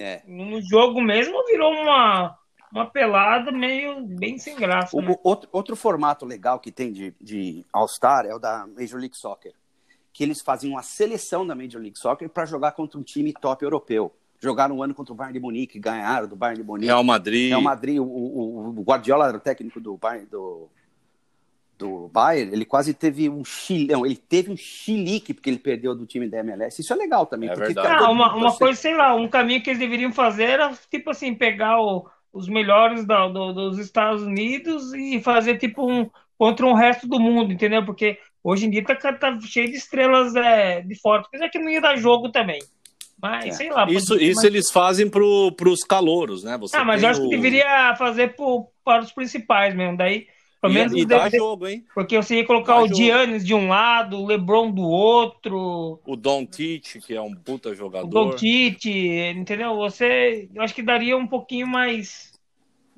é. 0.00 0.22
no 0.26 0.60
jogo 0.60 1.00
mesmo 1.00 1.44
virou 1.46 1.72
uma 1.72 2.36
uma 2.70 2.84
pelada 2.84 3.50
meio 3.50 4.02
bem 4.02 4.36
sem 4.36 4.54
graça. 4.54 4.94
O, 4.94 5.00
né? 5.00 5.16
outro, 5.24 5.48
outro 5.50 5.74
formato 5.74 6.26
legal 6.26 6.60
que 6.60 6.70
tem 6.70 6.92
de, 6.92 7.14
de 7.18 7.64
All-Star 7.72 8.26
é 8.26 8.34
o 8.34 8.38
da 8.38 8.66
Major 8.66 9.00
League 9.00 9.16
Soccer 9.16 9.54
que 10.12 10.22
eles 10.24 10.40
faziam 10.42 10.72
uma 10.72 10.82
seleção 10.82 11.46
da 11.46 11.54
Major 11.54 11.80
League 11.80 11.98
Soccer 11.98 12.28
para 12.28 12.44
jogar 12.46 12.72
contra 12.72 12.98
um 12.98 13.02
time 13.02 13.32
top 13.32 13.64
europeu. 13.64 14.12
Jogaram 14.40 14.76
um 14.76 14.82
ano 14.82 14.94
contra 14.94 15.12
o 15.12 15.16
Bayern 15.16 15.34
de 15.34 15.40
Munique, 15.40 15.78
ganharam 15.80 16.28
do 16.28 16.36
Bayern 16.36 16.62
de 16.62 16.66
Munique. 16.66 16.86
Real 16.86 17.02
Madrid. 17.04 17.48
Real 17.48 17.60
Madrid, 17.60 17.98
o, 17.98 18.04
o, 18.04 18.68
o 18.78 18.82
Guardiola 18.82 19.28
era 19.28 19.36
o 19.36 19.40
técnico 19.40 19.80
do 19.80 19.96
Bayern, 19.96 20.26
do, 20.26 20.68
do 21.76 22.08
Bayern, 22.08 22.52
ele 22.52 22.64
quase 22.64 22.92
teve 22.94 23.28
um 23.28 23.44
chilão, 23.44 24.04
ele 24.04 24.16
teve 24.16 24.50
um 24.50 24.56
chilique 24.56 25.32
porque 25.32 25.48
ele 25.50 25.58
perdeu 25.58 25.94
do 25.94 26.06
time 26.06 26.28
da 26.28 26.38
MLS. 26.38 26.80
Isso 26.80 26.92
é 26.92 26.96
legal 26.96 27.26
também. 27.26 27.48
É 27.48 27.52
porque 27.52 27.66
verdade. 27.66 27.88
cada- 27.88 28.06
Ah, 28.06 28.10
uma, 28.10 28.34
uma 28.34 28.50
você- 28.50 28.58
coisa, 28.58 28.80
sei 28.80 28.94
lá, 28.96 29.14
um 29.14 29.28
caminho 29.28 29.62
que 29.62 29.70
eles 29.70 29.78
deveriam 29.80 30.12
fazer 30.12 30.44
era, 30.44 30.72
tipo 30.90 31.10
assim, 31.10 31.34
pegar 31.34 31.80
o- 31.80 32.08
os 32.32 32.48
melhores 32.48 33.04
da- 33.04 33.28
do- 33.28 33.52
dos 33.52 33.78
Estados 33.78 34.22
Unidos 34.22 34.92
e 34.92 35.20
fazer, 35.20 35.58
tipo, 35.58 35.88
um 35.88 36.10
contra 36.36 36.64
o 36.66 36.74
resto 36.74 37.08
do 37.08 37.18
mundo, 37.18 37.52
entendeu? 37.52 37.84
Porque 37.84 38.18
hoje 38.50 38.66
em 38.66 38.70
dia 38.70 38.84
tá, 38.84 38.94
tá 39.12 39.38
cheio 39.40 39.70
de 39.70 39.76
estrelas 39.76 40.34
é, 40.36 40.80
de 40.82 40.94
fora. 41.00 41.22
Apesar 41.26 41.48
que 41.48 41.58
não 41.58 41.70
ia 41.70 41.80
dar 41.80 41.96
jogo 41.96 42.30
também. 42.30 42.60
Mas, 43.20 43.46
É. 43.46 43.50
sei 43.52 43.70
lá. 43.70 43.84
Isso, 43.90 44.14
pode- 44.14 44.28
isso 44.30 44.46
eles 44.46 44.70
fazem 44.70 45.08
pro, 45.10 45.50
pros 45.52 45.80
calouros, 45.82 46.44
né? 46.44 46.56
Você 46.58 46.76
Ah, 46.76 46.84
mas 46.84 47.02
eu 47.02 47.08
acho 47.08 47.20
que 47.20 47.26
o- 47.26 47.30
deveria 47.30 47.94
fazer 47.96 48.36
pro, 48.36 48.68
para 48.84 49.02
os 49.02 49.10
principais 49.12 49.74
mesmo. 49.74 49.96
Daí, 49.96 50.28
pelo 50.62 50.72
menos, 50.72 50.92
E, 50.92 51.00
e 51.00 51.04
dá 51.04 51.24
deve- 51.24 51.36
jogo, 51.38 51.66
hein? 51.66 51.84
porque 51.94 52.16
você 52.16 52.36
ia 52.36 52.44
colocar 52.46 52.74
Dá 52.74 52.82
o 52.82 52.86
jogo. 52.88 52.94
Giannis 52.96 53.44
de 53.44 53.54
um 53.54 53.68
lado, 53.68 54.20
o 54.20 54.26
LeBron 54.26 54.70
do 54.70 54.82
outro. 54.82 56.00
O 56.06 56.14
Don 56.16 56.46
Tite, 56.46 57.00
que 57.00 57.12
é 57.14 57.20
um 57.20 57.34
puta 57.34 57.70
O 57.70 57.74
jogador. 57.74 58.08
Don 58.08 58.36
Tite, 58.36 58.90
entendeu? 59.36 59.74
Você, 59.76 60.48
eu 60.54 60.62
acho 60.62 60.74
que 60.74 60.82
daria 60.82 61.16
um 61.16 61.26
pouquinho 61.26 61.66
mais 61.66 62.32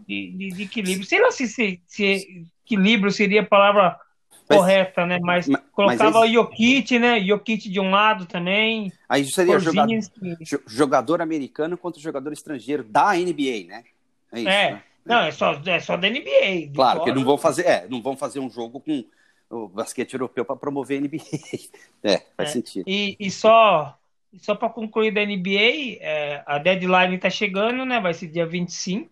de, 0.07 0.30
de- 0.33 0.49
de 0.50 0.62
equilíbrio. 0.64 1.07
Sei 1.07 1.21
lá 1.21 1.30
se, 1.30 1.47
se, 1.49 1.80
se 1.87 2.47
equilíbrio 2.66 3.11
seria 3.11 3.40
a 3.40 3.47
palavra 3.47 3.97
Mas- 4.50 4.59
correta, 4.59 5.07
né? 5.07 5.19
Mas 5.23 5.47
Ma- 5.49 5.59
colocava 5.73 6.21
mas 6.21 6.30
o 6.30 6.33
Jokic, 6.33 6.99
né? 6.99 7.21
Jokic 7.21 7.69
de 7.69 7.80
um 7.80 7.90
lado 7.90 8.26
também. 8.26 8.92
Aí 9.09 9.25
seria 9.25 9.59
jogador, 9.59 9.99
jogador 10.66 11.23
americano 11.23 11.78
contra 11.78 12.00
jogador 12.00 12.33
estrangeiro 12.33 12.83
da 12.85 13.14
NBA, 13.16 13.66
né? 13.69 13.85
É 14.33 14.38
isso, 14.40 14.49
É. 14.49 14.71
né? 14.73 14.83
Não, 15.07 15.21
é 15.21 15.30
só, 15.30 15.59
é 15.64 15.80
só 15.80 15.97
da 15.97 16.09
NBA. 16.09 16.73
Claro, 16.75 17.02
que 17.04 17.12
não 17.12 17.25
vão 17.25 17.38
fazer, 17.38 17.66
é, 17.66 17.87
não 17.88 18.02
vão 18.02 18.16
fazer 18.16 18.38
um 18.40 18.50
jogo 18.50 18.80
com 18.80 19.04
o 19.49 19.66
basquete 19.69 20.12
europeu 20.14 20.45
para 20.45 20.57
promover 20.57 20.99
a 20.99 21.00
NBA. 21.00 21.19
É, 22.04 22.19
faz 22.37 22.50
É. 22.50 22.52
sentido. 22.52 22.85
E, 22.87 23.16
e 23.19 23.30
só, 23.30 23.97
só 24.38 24.54
para 24.54 24.69
concluir 24.69 25.11
da 25.12 25.25
NBA, 25.25 25.99
é, 26.00 26.42
a 26.47 26.59
deadline 26.59 27.16
está 27.16 27.28
chegando, 27.30 27.85
né? 27.85 28.00
Vai 28.00 28.14
ser 28.14 28.26
dia 28.28 28.47
25. 28.47 29.11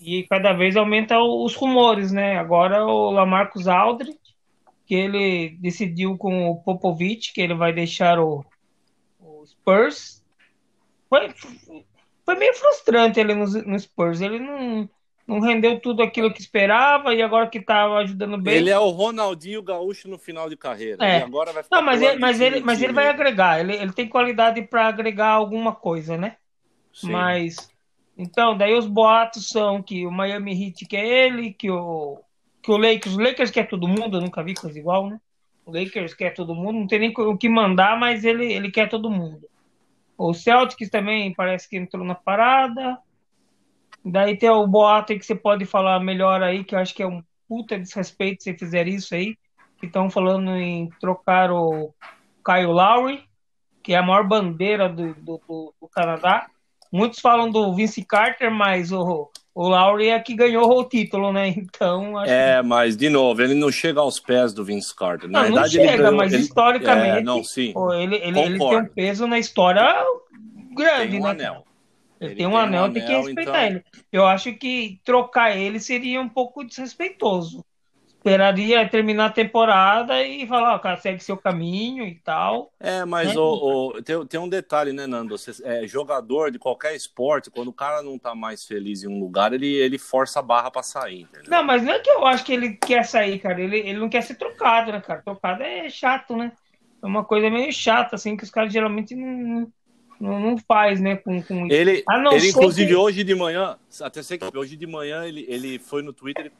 E 0.00 0.24
cada 0.24 0.52
vez 0.52 0.76
aumenta 0.76 1.18
os 1.18 1.54
rumores, 1.54 2.10
né? 2.12 2.36
Agora 2.38 2.84
o 2.84 3.10
Lamarcus 3.10 3.68
Aldridge, 3.68 4.18
que 4.86 4.94
ele 4.94 5.56
decidiu 5.60 6.16
com 6.16 6.48
o 6.50 6.56
Popovich 6.56 7.32
que 7.32 7.40
ele 7.40 7.54
vai 7.54 7.72
deixar 7.72 8.18
o, 8.18 8.44
o 9.18 9.44
Spurs. 9.46 10.22
Foi, 11.08 11.32
foi 12.24 12.34
meio 12.36 12.54
frustrante 12.54 13.20
ele 13.20 13.34
no, 13.34 13.46
no 13.46 13.78
Spurs. 13.78 14.20
Ele 14.20 14.38
não, 14.38 14.88
não 15.26 15.40
rendeu 15.40 15.80
tudo 15.80 16.02
aquilo 16.02 16.32
que 16.32 16.40
esperava 16.40 17.14
e 17.14 17.22
agora 17.22 17.48
que 17.48 17.58
estava 17.58 17.98
ajudando 17.98 18.38
bem. 18.38 18.56
Ele 18.56 18.70
é 18.70 18.78
o 18.78 18.90
Ronaldinho 18.90 19.62
Gaúcho 19.62 20.08
no 20.08 20.18
final 20.18 20.48
de 20.48 20.56
carreira. 20.56 21.04
É. 21.04 21.22
Agora 21.22 21.52
vai 21.52 21.62
ficar 21.62 21.76
Não, 21.76 21.82
mas 21.82 22.02
ele, 22.02 22.18
mas 22.18 22.40
ele, 22.40 22.60
mas 22.60 22.82
ele 22.82 22.92
vai 22.92 23.08
agregar. 23.08 23.60
Ele, 23.60 23.74
ele 23.74 23.92
tem 23.92 24.08
qualidade 24.08 24.60
para 24.62 24.86
agregar 24.86 25.30
alguma 25.30 25.74
coisa, 25.74 26.16
né? 26.16 26.36
Sim. 26.92 27.10
Mas 27.10 27.56
então, 28.16 28.56
daí 28.56 28.74
os 28.74 28.86
boatos 28.86 29.48
são 29.48 29.82
que 29.82 30.06
o 30.06 30.10
Miami 30.10 30.66
Heat 30.66 30.86
quer 30.86 31.04
ele, 31.04 31.52
que 31.52 31.70
o 31.70 32.20
que 32.64 32.70
o 32.70 32.78
Lakers, 32.78 33.14
o 33.14 33.20
Lakers 33.20 33.50
quer 33.50 33.68
todo 33.68 33.86
mundo, 33.86 34.16
eu 34.16 34.22
nunca 34.22 34.42
vi 34.42 34.54
coisa 34.54 34.78
igual, 34.78 35.08
né? 35.08 35.20
O 35.66 35.70
Lakers 35.70 36.14
quer 36.14 36.32
todo 36.32 36.54
mundo, 36.54 36.78
não 36.80 36.86
tem 36.86 36.98
nem 36.98 37.12
o 37.14 37.36
que 37.36 37.48
mandar, 37.48 37.98
mas 37.98 38.24
ele, 38.24 38.50
ele 38.52 38.70
quer 38.70 38.88
todo 38.88 39.10
mundo. 39.10 39.46
O 40.16 40.32
Celtics 40.32 40.88
também 40.90 41.34
parece 41.34 41.68
que 41.68 41.76
entrou 41.76 42.04
na 42.04 42.14
parada. 42.14 42.98
Daí 44.04 44.36
tem 44.38 44.48
o 44.50 44.66
boato 44.66 45.12
aí 45.12 45.18
que 45.18 45.26
você 45.26 45.34
pode 45.34 45.64
falar 45.66 46.00
melhor 46.00 46.42
aí, 46.42 46.64
que 46.64 46.74
eu 46.74 46.78
acho 46.78 46.94
que 46.94 47.02
é 47.02 47.06
um 47.06 47.22
puta 47.48 47.78
desrespeito 47.78 48.42
se 48.42 48.56
fizer 48.56 48.86
isso 48.88 49.14
aí. 49.14 49.36
Que 49.78 49.86
estão 49.86 50.08
falando 50.08 50.50
em 50.56 50.88
trocar 51.00 51.50
o 51.50 51.92
Kyle 52.44 52.66
Lowry, 52.66 53.24
que 53.82 53.92
é 53.92 53.96
a 53.98 54.02
maior 54.02 54.26
bandeira 54.26 54.88
do, 54.88 55.14
do, 55.14 55.40
do- 55.46 55.74
do 55.80 55.88
Canadá. 55.88 56.46
Muitos 56.92 57.18
falam 57.20 57.50
do 57.50 57.74
Vince 57.74 58.04
Carter, 58.04 58.50
mas 58.50 58.92
o, 58.92 59.30
o 59.54 59.68
Lowry 59.68 60.08
é 60.08 60.18
que 60.20 60.34
ganhou 60.34 60.78
o 60.80 60.84
título, 60.84 61.32
né? 61.32 61.48
Então, 61.56 62.18
acho 62.18 62.30
É, 62.32 62.60
mas 62.62 62.96
de 62.96 63.08
novo, 63.08 63.40
ele 63.42 63.54
não 63.54 63.70
chega 63.70 64.00
aos 64.00 64.18
pés 64.18 64.52
do 64.52 64.64
Vince 64.64 64.94
Carter. 64.94 65.28
Na 65.30 65.42
Não, 65.42 65.48
não 65.50 65.54
verdade, 65.54 65.78
ele 65.78 65.88
chega, 65.88 66.02
ganhou- 66.02 66.16
mas 66.16 66.32
ele- 66.32 66.42
historicamente, 66.42 67.18
É, 67.18 67.22
não, 67.22 67.44
sim. 67.44 67.72
Ele, 67.98 68.16
ele, 68.16 68.38
ele 68.40 68.58
tem 68.58 68.76
um 68.78 68.86
peso 68.86 69.26
na 69.26 69.38
história 69.38 69.94
grande, 70.74 71.12
Tem 71.12 71.20
um 71.20 71.24
né? 71.24 71.30
anel. 71.30 71.64
Ele, 72.20 72.30
Ele 72.32 72.34
tem 72.36 72.46
um 72.46 72.50
tem 72.50 72.58
um 72.58 72.60
anel, 72.62 72.92
tem 72.92 73.04
que 73.04 73.12
respeitar 73.12 73.42
então- 73.42 73.76
ele. 73.76 73.84
Eu 74.12 74.26
acho 74.26 74.52
que 74.54 74.98
trocar 75.04 75.56
ele 75.56 75.78
seria 75.80 76.20
um 76.20 76.28
pouco 76.28 76.64
desrespeitoso. 76.64 77.64
Esperaria 78.24 78.88
terminar 78.88 79.26
a 79.26 79.30
temporada 79.30 80.24
e 80.24 80.46
falar, 80.46 80.76
ó, 80.76 80.78
cara, 80.78 80.96
segue 80.96 81.22
seu 81.22 81.36
caminho 81.36 82.06
e 82.06 82.14
tal. 82.14 82.72
É, 82.80 83.04
mas 83.04 83.36
É. 83.36 83.38
o, 83.38 83.42
o- 83.98 84.02
tem, 84.02 84.26
tem 84.26 84.40
um 84.40 84.48
detalhe, 84.48 84.94
né, 84.94 85.06
Nando? 85.06 85.36
Você, 85.36 85.52
é, 85.62 85.86
jogador 85.86 86.50
de 86.50 86.58
qualquer 86.58 86.94
esporte, 86.96 87.50
quando 87.50 87.68
o 87.68 87.72
cara 87.72 88.02
não 88.02 88.18
tá 88.18 88.34
mais 88.34 88.64
feliz 88.64 89.02
em 89.04 89.08
um 89.08 89.20
lugar, 89.20 89.52
ele, 89.52 89.66
ele 89.66 89.98
força 89.98 90.38
a 90.38 90.42
barra 90.42 90.70
pra 90.70 90.82
sair, 90.82 91.20
entendeu? 91.20 91.50
Não, 91.50 91.62
mas 91.62 91.82
não 91.82 91.92
é 91.92 91.98
que 91.98 92.08
eu 92.08 92.24
acho 92.26 92.42
que 92.46 92.54
ele 92.54 92.78
quer 92.78 93.04
sair, 93.04 93.38
cara. 93.40 93.60
Ele, 93.60 93.76
ele 93.80 93.98
não 93.98 94.08
quer 94.08 94.22
ser 94.22 94.36
trocado, 94.36 94.90
né, 94.90 95.02
cara? 95.02 95.20
Trocado 95.22 95.62
é 95.62 95.90
chato, 95.90 96.34
né? 96.34 96.50
É 97.02 97.06
uma 97.06 97.24
coisa 97.24 97.50
meio 97.50 97.70
chata, 97.74 98.16
assim, 98.16 98.38
que 98.38 98.44
os 98.44 98.50
caras 98.50 98.72
geralmente 98.72 99.14
não, 99.14 99.70
não, 100.18 100.40
não 100.40 100.56
faz, 100.66 100.98
né? 100.98 101.16
Com, 101.16 101.42
com... 101.42 101.66
Ele, 101.70 102.02
A 102.08 102.16
não 102.18 102.32
ele 102.32 102.48
inclusive, 102.48 102.88
que- 102.88 102.94
hoje 102.96 103.22
de 103.22 103.34
manhã, 103.34 103.76
até 104.00 104.22
sei 104.22 104.38
que 104.38 104.56
hoje 104.56 104.78
de 104.78 104.86
manhã 104.86 105.26
ele, 105.26 105.44
ele 105.46 105.78
foi 105.78 106.02
no 106.02 106.14
Twitter, 106.14 106.46
ele, 106.46 106.54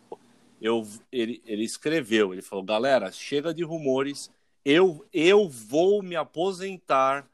eu, 0.65 0.89
ele, 1.13 1.43
ele 1.45 1.63
escreveu, 1.63 2.33
ele 2.33 2.41
falou, 2.41 2.65
galera, 2.65 3.13
chega 3.13 3.53
de 3.53 3.63
rumores, 3.63 4.31
eu, 4.65 5.05
eu 5.13 5.47
vou 5.47 6.03
me 6.03 6.17
aposentar 6.17 7.27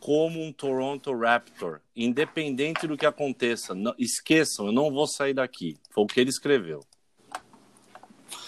como 0.00 0.42
um 0.42 0.52
Toronto 0.52 1.16
Raptor, 1.16 1.80
independente 1.94 2.88
do 2.88 2.96
que 2.96 3.06
aconteça. 3.06 3.72
Não, 3.72 3.94
esqueçam, 3.96 4.66
eu 4.66 4.72
não 4.72 4.90
vou 4.90 5.06
sair 5.06 5.32
daqui. 5.32 5.76
Foi 5.92 6.02
o 6.02 6.06
que 6.08 6.18
ele 6.18 6.30
escreveu. 6.30 6.80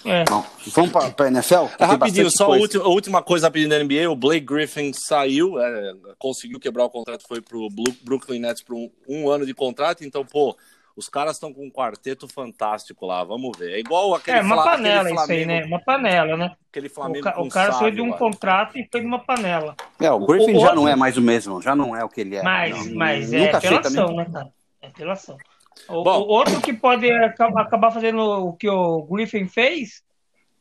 É. 0.05 0.25
Bom, 0.25 0.45
vamos 0.67 0.91
para 0.91 1.27
a 1.27 1.29
NFL? 1.29 1.67
É, 1.79 1.85
rapidinho, 1.85 2.29
só 2.29 2.45
a 2.45 2.47
coisa. 2.49 2.63
última, 2.63 2.85
a 2.85 2.89
última 2.89 3.23
coisa 3.23 3.47
rapidinho 3.47 3.71
da 3.71 3.79
NBA, 3.79 4.11
o 4.11 4.17
Blake 4.17 4.45
Griffin 4.45 4.93
saiu, 4.93 5.61
é, 5.61 5.95
conseguiu 6.19 6.59
quebrar 6.59 6.87
o 6.87 6.91
contrato, 6.91 7.25
foi 7.29 7.41
pro 7.41 7.71
Blu- 7.71 7.97
Brooklyn 8.03 8.41
Nets 8.41 8.65
por 8.65 8.75
um, 8.75 8.91
um 9.09 9.31
ano 9.31 9.47
de 9.47 9.55
contrato, 9.55 10.05
então, 10.05 10.27
pô, 10.27 10.57
os 10.97 11.09
caras 11.09 11.33
estão 11.37 11.53
com 11.53 11.67
um 11.67 11.71
quarteto 11.71 12.29
fantástico 12.29 13.05
lá, 13.07 13.25
vamos 13.25 13.57
ver. 13.59 13.73
É 13.73 13.79
igual 13.81 14.15
aquele, 14.15 14.39
É 14.39 14.43
uma 14.43 14.55
Fla- 14.57 14.65
panela 14.73 15.01
aquele 15.01 15.15
isso 15.15 15.21
aí, 15.33 15.45
Flamengo, 15.45 15.49
né? 15.49 15.65
Uma 15.67 15.81
panela, 15.85 16.37
né? 16.37 16.57
aquele 16.71 16.87
O, 16.87 16.91
Flamengo 16.91 17.25
ca- 17.25 17.33
com 17.33 17.43
o 17.43 17.49
cara 17.49 17.73
saiu 17.73 17.91
de 17.91 18.01
um 18.01 18.11
lá. 18.11 18.17
contrato 18.17 18.79
e 18.79 18.89
foi 18.91 19.01
de 19.01 19.07
uma 19.07 19.19
panela. 19.19 19.75
É, 20.01 20.11
o 20.11 20.21
Griffin 20.27 20.53
o 20.57 20.61
já 20.61 20.67
outro- 20.69 20.77
não 20.77 20.89
é 20.89 20.95
mais 20.97 21.17
o 21.17 21.23
mesmo, 21.23 21.61
já 21.61 21.75
não 21.75 21.97
é 21.97 22.05
o 22.05 22.09
que 22.09 22.21
ele 22.21 22.37
é. 22.37 22.43
Mas, 22.43 22.87
Não, 22.87 22.95
mas 22.97 23.33
é 23.33 23.39
nunca 23.39 23.59
apelação, 23.59 24.07
também. 24.07 24.17
né, 24.25 24.31
cara? 24.33 24.49
É 24.83 24.87
apelação. 24.89 25.37
O, 25.89 26.03
Bom. 26.05 26.21
o 26.21 26.29
outro 26.29 26.61
que 26.61 26.73
pode 26.73 27.11
aca- 27.11 27.49
acabar 27.61 27.91
fazendo 27.91 28.21
o 28.21 28.53
que 28.53 28.69
o 28.69 29.03
Griffin 29.03 29.49
fez 29.49 30.03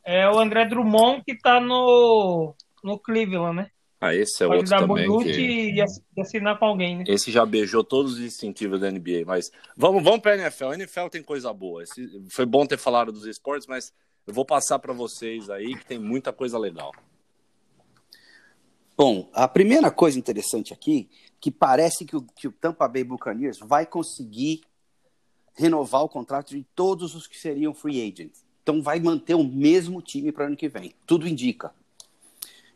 é 0.03 0.27
o 0.27 0.39
André 0.39 0.65
Drummond, 0.65 1.21
que 1.23 1.37
tá 1.37 1.59
no, 1.59 2.55
no 2.83 2.97
Cleveland, 2.97 3.55
né? 3.57 3.67
Ah, 4.05 4.13
esse 4.13 4.43
é 4.43 4.47
Pode 4.47 4.57
outro 4.57 4.69
dar 4.69 4.79
também. 4.85 5.05
que- 5.23 5.71
e 5.71 5.81
ass- 5.81 6.01
e 6.17 6.21
assinar 6.21 6.59
com 6.59 6.65
alguém, 6.65 6.97
né? 6.97 7.03
Esse 7.07 7.31
já 7.31 7.45
beijou 7.45 7.83
todos 7.83 8.13
os 8.13 8.19
distintivos 8.19 8.79
da 8.81 8.89
NBA, 8.91 9.23
mas 9.25 9.49
vamos, 9.77 10.03
vamos 10.03 10.19
para 10.19 10.33
a 10.33 10.37
NFL. 10.37 10.65
A 10.71 10.73
NFL 10.75 11.07
tem 11.09 11.23
coisa 11.23 11.53
boa. 11.53 11.83
Esse- 11.83 12.21
foi 12.29 12.45
bom 12.45 12.65
ter 12.65 12.77
falado 12.77 13.11
dos 13.11 13.25
esportes, 13.25 13.65
mas 13.67 13.93
eu 14.27 14.33
vou 14.33 14.43
passar 14.45 14.77
para 14.79 14.91
vocês 14.91 15.49
aí 15.49 15.75
que 15.77 15.85
tem 15.85 15.97
muita 15.99 16.33
coisa 16.33 16.57
legal. 16.57 16.91
Bom, 18.95 19.29
a 19.33 19.47
primeira 19.47 19.89
coisa 19.89 20.19
interessante 20.19 20.73
aqui, 20.73 21.09
que 21.39 21.49
parece 21.49 22.05
que 22.05 22.15
o, 22.15 22.21
que 22.21 22.47
o 22.47 22.51
Tampa 22.51 22.87
Bay 22.87 23.03
Buccaneers 23.03 23.57
vai 23.59 23.85
conseguir 23.85 24.61
renovar 25.55 26.03
o 26.03 26.09
contrato 26.09 26.49
de 26.49 26.63
todos 26.75 27.15
os 27.15 27.25
que 27.27 27.37
seriam 27.37 27.73
free 27.73 28.01
agents. 28.01 28.45
Então 28.61 28.81
vai 28.81 28.99
manter 28.99 29.33
o 29.35 29.43
mesmo 29.43 30.01
time 30.01 30.31
para 30.31 30.45
ano 30.45 30.55
que 30.55 30.69
vem. 30.69 30.93
Tudo 31.05 31.27
indica. 31.27 31.73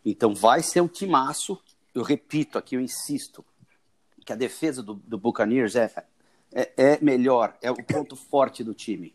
Então 0.10 0.34
vai 0.34 0.64
ser 0.64 0.80
um 0.82 0.88
timaço. 0.88 1.62
Eu 1.94 2.02
repito 2.02 2.58
aqui, 2.58 2.76
eu 2.76 2.82
insisto, 2.82 3.44
que 4.26 4.32
a 4.32 4.36
defesa 4.36 4.82
do, 4.82 4.94
do 4.94 5.18
Buccaneers 5.18 5.76
é, 5.76 5.92
é, 6.54 6.72
é 6.78 7.00
melhor, 7.02 7.58
é 7.62 7.70
o 7.70 7.76
ponto 7.84 8.16
forte 8.16 8.64
do 8.64 8.74
time. 8.74 9.14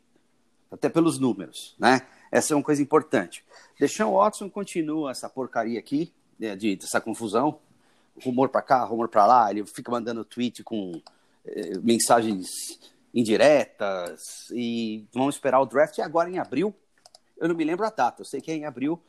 Até 0.70 0.88
pelos 0.88 1.18
números, 1.18 1.74
né? 1.78 2.06
Essa 2.30 2.54
é 2.54 2.56
uma 2.56 2.62
coisa 2.62 2.82
importante. 2.82 3.44
Deshaun 3.78 4.12
Watson 4.12 4.48
continua 4.48 5.10
essa 5.10 5.28
porcaria 5.28 5.78
aqui, 5.78 6.12
né, 6.38 6.56
de, 6.56 6.76
dessa 6.76 7.00
confusão. 7.00 7.58
Rumor 8.22 8.48
para 8.48 8.62
cá, 8.62 8.84
rumor 8.84 9.08
para 9.08 9.26
lá. 9.26 9.50
Ele 9.50 9.64
fica 9.66 9.90
mandando 9.90 10.24
tweet 10.24 10.62
com 10.62 11.00
eh, 11.44 11.78
mensagens 11.82 12.48
indiretas. 13.12 14.50
E 14.50 15.06
vamos 15.12 15.34
esperar 15.34 15.60
o 15.60 15.66
draft 15.66 15.98
agora 15.98 16.30
em 16.30 16.38
abril. 16.38 16.74
Eu 17.36 17.48
não 17.48 17.54
me 17.54 17.64
lembro 17.64 17.86
a 17.86 17.90
data, 17.90 18.22
eu 18.22 18.26
sei 18.26 18.40
que 18.40 18.50
é 18.50 18.54
em 18.54 18.64
abril. 18.64 19.02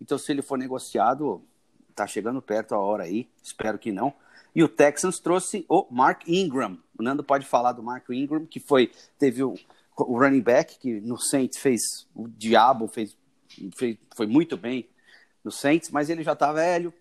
Então, 0.00 0.16
se 0.18 0.32
ele 0.32 0.42
for 0.42 0.58
negociado, 0.58 1.42
tá 1.94 2.06
chegando 2.06 2.40
perto 2.40 2.74
a 2.74 2.78
hora 2.78 3.04
aí. 3.04 3.28
Espero 3.42 3.78
que 3.78 3.92
não. 3.92 4.14
E 4.54 4.62
o 4.62 4.68
Texans 4.68 5.20
trouxe 5.20 5.64
o 5.68 5.86
Mark 5.90 6.22
Ingram. 6.26 6.78
O 6.98 7.02
Nando 7.02 7.22
pode 7.22 7.46
falar 7.46 7.72
do 7.72 7.82
Mark 7.82 8.08
Ingram, 8.10 8.46
que 8.46 8.58
foi 8.58 8.90
teve 9.18 9.42
o, 9.42 9.54
o 9.96 10.18
running 10.18 10.40
back 10.40 10.78
que 10.78 11.00
no 11.00 11.18
Saints 11.18 11.58
fez 11.58 12.08
o 12.14 12.26
diabo, 12.26 12.88
fez 12.88 13.16
foi, 13.74 13.98
foi 14.14 14.26
muito 14.26 14.56
bem 14.56 14.88
no 15.42 15.50
Saints, 15.50 15.90
mas 15.90 16.08
ele 16.08 16.22
já 16.22 16.32
está 16.32 16.52
velho. 16.52 16.92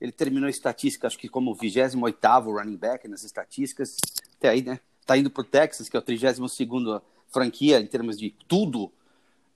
Ele 0.00 0.12
terminou 0.12 0.46
a 0.46 0.50
estatística, 0.50 1.06
acho 1.06 1.18
que 1.18 1.28
como 1.28 1.54
28 1.54 2.18
running 2.50 2.76
back 2.76 3.08
nas 3.08 3.24
estatísticas. 3.24 3.96
Até 4.36 4.50
aí, 4.50 4.62
né? 4.62 4.80
Tá 5.04 5.16
indo 5.16 5.30
pro 5.30 5.42
Texas, 5.42 5.88
que 5.88 5.96
é 5.96 6.00
o 6.00 6.02
32 6.02 7.02
franquia 7.28 7.80
em 7.80 7.86
termos 7.86 8.16
de 8.16 8.30
tudo. 8.46 8.92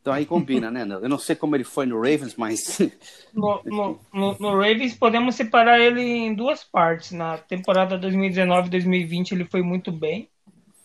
Então 0.03 0.13
aí 0.13 0.27
combina, 0.27 0.69
né? 0.69 0.83
Eu 0.83 1.09
não 1.09 1.17
sei 1.17 1.37
como 1.37 1.55
ele 1.55 1.63
foi 1.63 1.87
no 1.87 1.97
Ravens, 1.97 2.35
mas. 2.37 2.79
No, 3.33 3.63
no, 3.65 3.99
no, 4.13 4.37
no 4.39 4.51
Ravens 4.51 4.95
podemos 4.95 5.35
separar 5.37 5.81
ele 5.81 6.03
em 6.03 6.35
duas 6.35 6.63
partes. 6.63 7.13
Na 7.13 7.39
temporada 7.39 7.99
2019-2020 7.99 9.33
ele 9.33 9.47
foi 9.47 9.63
muito 9.63 9.91
bem. 9.91 10.29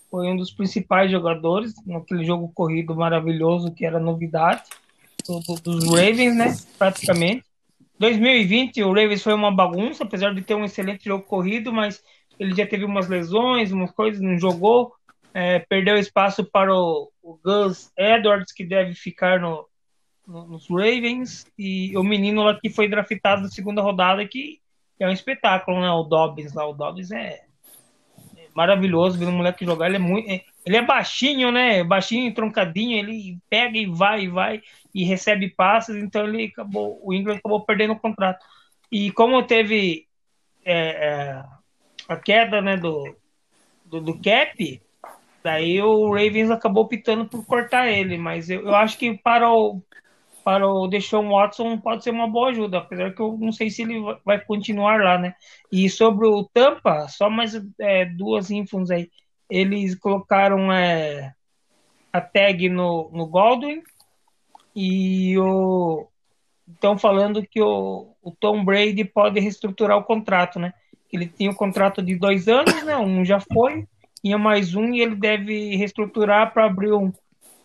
Foi 0.10 0.28
um 0.30 0.38
dos 0.38 0.52
principais 0.52 1.12
jogadores 1.12 1.74
naquele 1.86 2.24
jogo 2.24 2.50
corrido 2.56 2.96
maravilhoso 2.96 3.74
que 3.74 3.86
era 3.86 4.00
novidade 4.00 4.64
do, 5.28 5.40
do, 5.40 5.60
dos 5.60 5.86
Ravens, 5.90 6.36
né? 6.36 6.56
Praticamente. 6.78 7.44
2020 8.00 8.84
o 8.84 8.94
Ravens 8.94 9.24
foi 9.24 9.34
uma 9.34 9.54
bagunça, 9.54 10.04
apesar 10.04 10.34
de 10.34 10.42
ter 10.42 10.56
um 10.56 10.64
excelente 10.64 11.04
jogo 11.04 11.24
corrido, 11.24 11.74
mas 11.74 12.02
ele 12.40 12.56
já 12.56 12.66
teve 12.66 12.86
umas 12.86 13.10
lesões, 13.10 13.72
umas 13.72 13.92
coisas, 13.92 14.22
não 14.22 14.40
jogou. 14.40 14.94
É, 15.40 15.60
perdeu 15.60 15.96
espaço 15.98 16.44
para 16.44 16.74
o, 16.74 17.12
o 17.22 17.40
Gus 17.44 17.92
Edwards, 17.96 18.52
que 18.52 18.66
deve 18.66 18.96
ficar 18.96 19.40
no, 19.40 19.68
no, 20.28 20.48
nos 20.48 20.68
Ravens, 20.68 21.46
e 21.56 21.96
o 21.96 22.02
menino 22.02 22.42
lá 22.42 22.60
que 22.60 22.72
foi 22.72 22.90
draftado 22.90 23.44
na 23.44 23.50
segunda 23.50 23.80
rodada, 23.84 24.28
que 24.28 24.60
é 25.00 25.08
um 25.08 25.12
espetáculo, 25.12 25.80
né? 25.80 25.92
O 25.92 26.02
Dobbins 26.02 26.54
lá, 26.54 26.68
o 26.68 26.74
Dobbins 26.74 27.12
é, 27.12 27.44
é 28.36 28.48
maravilhoso 28.56 29.20
ver 29.20 29.28
um 29.28 29.38
moleque 29.38 29.64
jogar, 29.64 29.86
ele 29.86 29.98
é 29.98 30.00
muito. 30.00 30.28
É, 30.28 30.44
ele 30.66 30.78
é 30.78 30.82
baixinho, 30.82 31.52
né? 31.52 31.84
Baixinho, 31.84 32.34
troncadinho, 32.34 32.98
ele 32.98 33.38
pega 33.48 33.78
e 33.78 33.86
vai 33.86 34.24
e 34.24 34.28
vai 34.30 34.64
e 34.92 35.04
recebe 35.04 35.52
passes, 35.52 35.96
então 35.98 36.28
ele 36.28 36.46
acabou, 36.46 37.00
o 37.04 37.14
England 37.14 37.36
acabou 37.36 37.64
perdendo 37.64 37.94
o 37.94 38.00
contrato. 38.00 38.44
E 38.92 39.12
como 39.12 39.44
teve 39.44 40.08
é, 40.66 40.74
é, 40.76 41.44
a 42.10 42.16
queda 42.18 42.60
né, 42.60 42.76
do, 42.76 43.16
do, 43.86 44.02
do, 44.02 44.20
cap, 44.20 44.82
daí 45.48 45.82
o 45.82 46.12
Ravens 46.12 46.52
acabou 46.52 46.84
optando 46.84 47.26
por 47.26 47.46
cortar 47.46 47.88
ele, 47.88 48.18
mas 48.18 48.50
eu, 48.50 48.64
eu 48.64 48.76
acho 48.76 48.98
que 48.98 49.18
para 49.18 49.50
o 49.50 49.82
para 50.44 50.66
o 50.66 50.88
Deshaun 50.88 51.30
Watson 51.30 51.78
pode 51.78 52.04
ser 52.04 52.12
uma 52.12 52.28
boa 52.28 52.50
ajuda, 52.50 52.78
apesar 52.78 53.14
que 53.14 53.22
eu 53.22 53.38
não 53.38 53.52
sei 53.52 53.70
se 53.70 53.82
ele 53.82 54.00
vai 54.26 54.40
continuar 54.40 55.02
lá, 55.02 55.18
né? 55.18 55.36
E 55.72 55.90
sobre 55.90 56.26
o 56.26 56.44
Tampa, 56.54 57.08
só 57.10 57.30
mais 57.30 57.54
é, 57.80 58.06
duas 58.06 58.50
infos 58.50 58.90
aí. 58.90 59.10
Eles 59.50 59.94
colocaram 59.96 60.72
é, 60.72 61.34
a 62.14 62.22
tag 62.22 62.70
no, 62.70 63.10
no 63.12 63.26
Godwin 63.28 63.82
e 64.76 65.38
o 65.38 66.08
estão 66.68 66.98
falando 66.98 67.46
que 67.46 67.62
o, 67.62 68.14
o, 68.22 68.32
Tom 68.32 68.64
Brady 68.64 69.04
pode 69.04 69.40
reestruturar 69.40 69.98
o 69.98 70.04
contrato, 70.04 70.60
né? 70.60 70.74
Ele 71.12 71.28
tinha 71.28 71.52
um 71.52 71.56
contrato 71.56 72.02
de 72.02 72.16
dois 72.16 72.48
anos, 72.48 72.84
né? 72.84 72.98
Um 72.98 73.24
já 73.24 73.40
foi, 73.40 73.86
tinha 74.22 74.38
mais 74.38 74.76
um 74.76 74.94
e 74.94 75.02
ele 75.02 75.16
deve 75.16 75.76
reestruturar 75.76 76.54
para 76.54 76.66
abrir 76.66 76.94
um, 76.94 77.12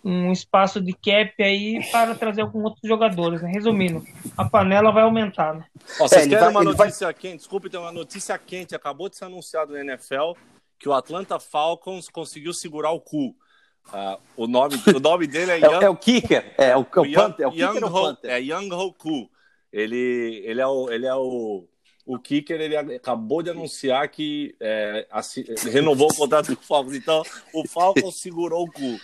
um 0.04 0.32
espaço 0.32 0.80
de 0.80 0.92
cap 0.92 1.42
aí 1.42 1.78
para 1.90 2.14
trazer 2.14 2.42
alguns 2.42 2.64
outros 2.64 2.88
jogadores, 2.88 3.42
né? 3.42 3.50
Resumindo, 3.52 4.04
a 4.36 4.44
panela 4.44 4.90
vai 4.90 5.02
aumentar, 5.04 5.54
né? 5.54 5.64
Ó, 6.00 6.08
vocês 6.08 6.26
é, 6.26 6.28
querem 6.28 6.44
vai, 6.44 6.50
uma 6.50 6.64
notícia 6.64 7.06
vai... 7.06 7.14
quente? 7.14 7.38
Desculpe, 7.38 7.70
tem 7.70 7.80
uma 7.80 7.92
notícia 7.92 8.38
quente. 8.38 8.74
Acabou 8.74 9.08
de 9.08 9.16
ser 9.16 9.26
anunciado 9.26 9.72
no 9.72 9.78
NFL 9.78 10.32
que 10.78 10.88
o 10.88 10.92
Atlanta 10.92 11.38
Falcons 11.38 12.08
conseguiu 12.08 12.52
segurar 12.52 12.90
o 12.90 13.00
cu. 13.00 13.36
Uh, 13.88 14.18
o, 14.36 14.46
nome, 14.46 14.74
o 14.94 15.00
nome 15.00 15.26
dele 15.26 15.52
é, 15.52 15.54
é 15.54 15.60
Young... 15.60 15.82
é, 15.82 15.84
é, 15.84 15.90
o 15.90 15.96
Kicker, 15.96 16.54
é 16.56 16.76
o, 16.76 16.80
o, 16.80 16.82
o 16.82 17.12
Panther, 17.12 17.46
é 17.46 17.48
o 17.48 17.52
Young 17.52 17.74
Kicker 17.74 17.94
Ho, 17.94 18.18
É 18.22 18.40
Young 18.40 18.72
Hoku. 18.72 19.30
Ele, 19.72 20.42
ele 20.44 20.60
é 20.60 20.66
o, 20.66 20.90
ele 20.90 21.06
é 21.06 21.14
o, 21.14 21.66
o 22.04 22.18
Kicker, 22.18 22.60
ele 22.60 22.76
acabou 22.76 23.42
de 23.42 23.50
anunciar 23.50 24.08
que 24.08 24.54
é, 24.60 25.06
assim, 25.10 25.44
renovou 25.70 26.10
o 26.10 26.14
contrato 26.14 26.54
com 26.54 26.62
o 26.62 26.66
Falcons. 26.66 26.94
Então, 26.94 27.22
o 27.54 27.66
Falcons 27.68 28.20
segurou 28.20 28.64
o 28.64 28.70
cu. 28.70 29.00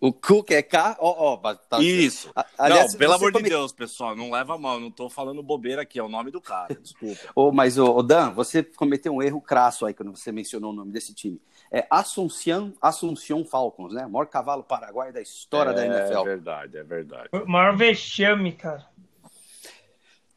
O 0.00 0.12
Cook 0.12 0.52
é 0.52 0.62
K? 0.62 0.96
Ó, 1.00 1.34
ó, 1.34 1.54
tá... 1.54 1.80
Isso. 1.80 2.32
Aliás, 2.56 2.92
não, 2.92 2.98
pelo 2.98 3.14
amor 3.14 3.32
come... 3.32 3.44
de 3.44 3.50
Deus, 3.50 3.72
pessoal, 3.72 4.14
não 4.14 4.30
leva 4.30 4.56
mal, 4.56 4.78
não 4.78 4.92
tô 4.92 5.10
falando 5.10 5.42
bobeira 5.42 5.82
aqui, 5.82 5.98
é 5.98 6.02
o 6.02 6.08
nome 6.08 6.30
do 6.30 6.40
cara, 6.40 6.74
desculpa. 6.80 7.20
oh, 7.34 7.50
mas, 7.50 7.78
ô, 7.78 8.00
Dan, 8.00 8.30
você 8.30 8.62
cometeu 8.62 9.12
um 9.12 9.22
erro 9.22 9.40
crasso 9.40 9.84
aí 9.84 9.92
quando 9.92 10.16
você 10.16 10.30
mencionou 10.30 10.72
o 10.72 10.74
nome 10.74 10.92
desse 10.92 11.12
time. 11.12 11.40
É 11.70 11.84
Assunção, 11.90 12.72
Assunção 12.80 13.44
Falcons, 13.44 13.92
né? 13.92 14.06
O 14.06 14.10
maior 14.10 14.26
cavalo 14.26 14.62
paraguaio 14.62 15.12
da 15.12 15.20
história 15.20 15.70
é, 15.70 15.74
da 15.74 15.86
NFL. 15.86 16.20
É 16.20 16.24
verdade, 16.24 16.78
é 16.78 16.82
verdade. 16.84 17.28
O 17.32 17.50
maior 17.50 17.76
vexame, 17.76 18.52
cara. 18.52 18.86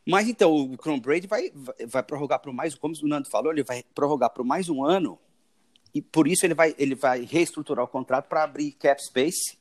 Mas 0.07 0.27
então, 0.27 0.53
o 0.53 0.77
Cron 0.77 0.99
Brady 0.99 1.27
vai, 1.27 1.51
vai 1.87 2.01
prorrogar 2.01 2.39
por 2.39 2.51
mais, 2.51 2.73
como 2.75 2.93
o 3.01 3.07
Nando 3.07 3.29
falou, 3.29 3.51
ele 3.51 3.63
vai 3.63 3.83
prorrogar 3.93 4.31
por 4.31 4.43
mais 4.43 4.67
um 4.67 4.83
ano 4.83 5.19
e 5.93 6.01
por 6.01 6.27
isso 6.27 6.45
ele 6.45 6.53
vai, 6.53 6.73
ele 6.77 6.95
vai 6.95 7.23
reestruturar 7.23 7.85
o 7.85 7.87
contrato 7.87 8.27
para 8.27 8.43
abrir 8.43 8.71
cap 8.71 9.01
space. 9.03 9.57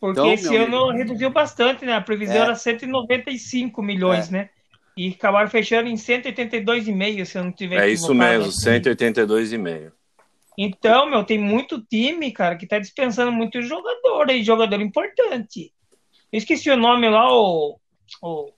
Porque 0.00 0.20
então, 0.20 0.32
esse 0.32 0.54
ano 0.56 0.84
amigo... 0.84 0.98
reduziu 0.98 1.30
bastante, 1.30 1.84
né? 1.84 1.94
A 1.94 2.00
previsão 2.00 2.36
é. 2.36 2.40
era 2.40 2.54
195 2.54 3.82
milhões, 3.82 4.28
é. 4.28 4.32
né? 4.32 4.50
E 4.96 5.08
acabaram 5.08 5.50
fechando 5.50 5.88
em 5.88 5.94
182,5, 5.94 7.24
se 7.24 7.38
eu 7.38 7.44
não 7.44 7.52
tiver 7.52 7.82
É 7.82 7.90
isso 7.90 8.14
mesmo, 8.14 8.52
182,5. 8.52 9.92
Então, 10.56 11.10
meu, 11.10 11.24
tem 11.24 11.38
muito 11.38 11.80
time, 11.80 12.30
cara, 12.30 12.56
que 12.56 12.66
tá 12.66 12.78
dispensando 12.78 13.32
muito 13.32 13.60
jogador 13.60 14.30
aí, 14.30 14.44
jogador 14.44 14.80
importante. 14.80 15.72
Eu 16.32 16.38
esqueci 16.38 16.70
o 16.70 16.76
nome 16.76 17.08
lá, 17.08 17.32
o, 17.32 17.80
o 18.22 18.52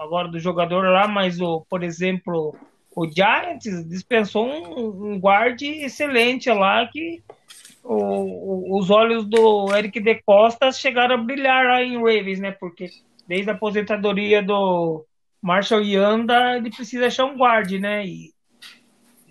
agora 0.00 0.28
do 0.28 0.40
jogador 0.40 0.82
lá, 0.88 1.06
mas 1.06 1.40
o, 1.40 1.60
por 1.68 1.82
exemplo, 1.82 2.56
o 2.96 3.06
Giants 3.06 3.86
dispensou 3.86 4.46
um, 4.46 5.12
um 5.12 5.20
guarde 5.20 5.66
excelente 5.66 6.50
lá 6.50 6.86
que 6.86 7.22
o, 7.84 7.94
o, 7.94 8.78
os 8.78 8.90
olhos 8.90 9.26
do 9.26 9.74
Eric 9.76 10.00
de 10.00 10.22
Costa 10.22 10.72
chegaram 10.72 11.16
a 11.16 11.18
brilhar 11.18 11.66
lá 11.66 11.82
em 11.82 11.96
Ravens, 11.96 12.40
né? 12.40 12.50
Porque 12.50 12.88
desde 13.28 13.50
a 13.50 13.54
aposentadoria 13.54 14.42
do 14.42 15.04
Marshall 15.42 15.82
Yanda, 15.82 16.56
ele 16.56 16.70
precisa 16.70 17.06
achar 17.06 17.26
um 17.26 17.36
guarde, 17.36 17.78
né? 17.78 18.04
E 18.06 18.32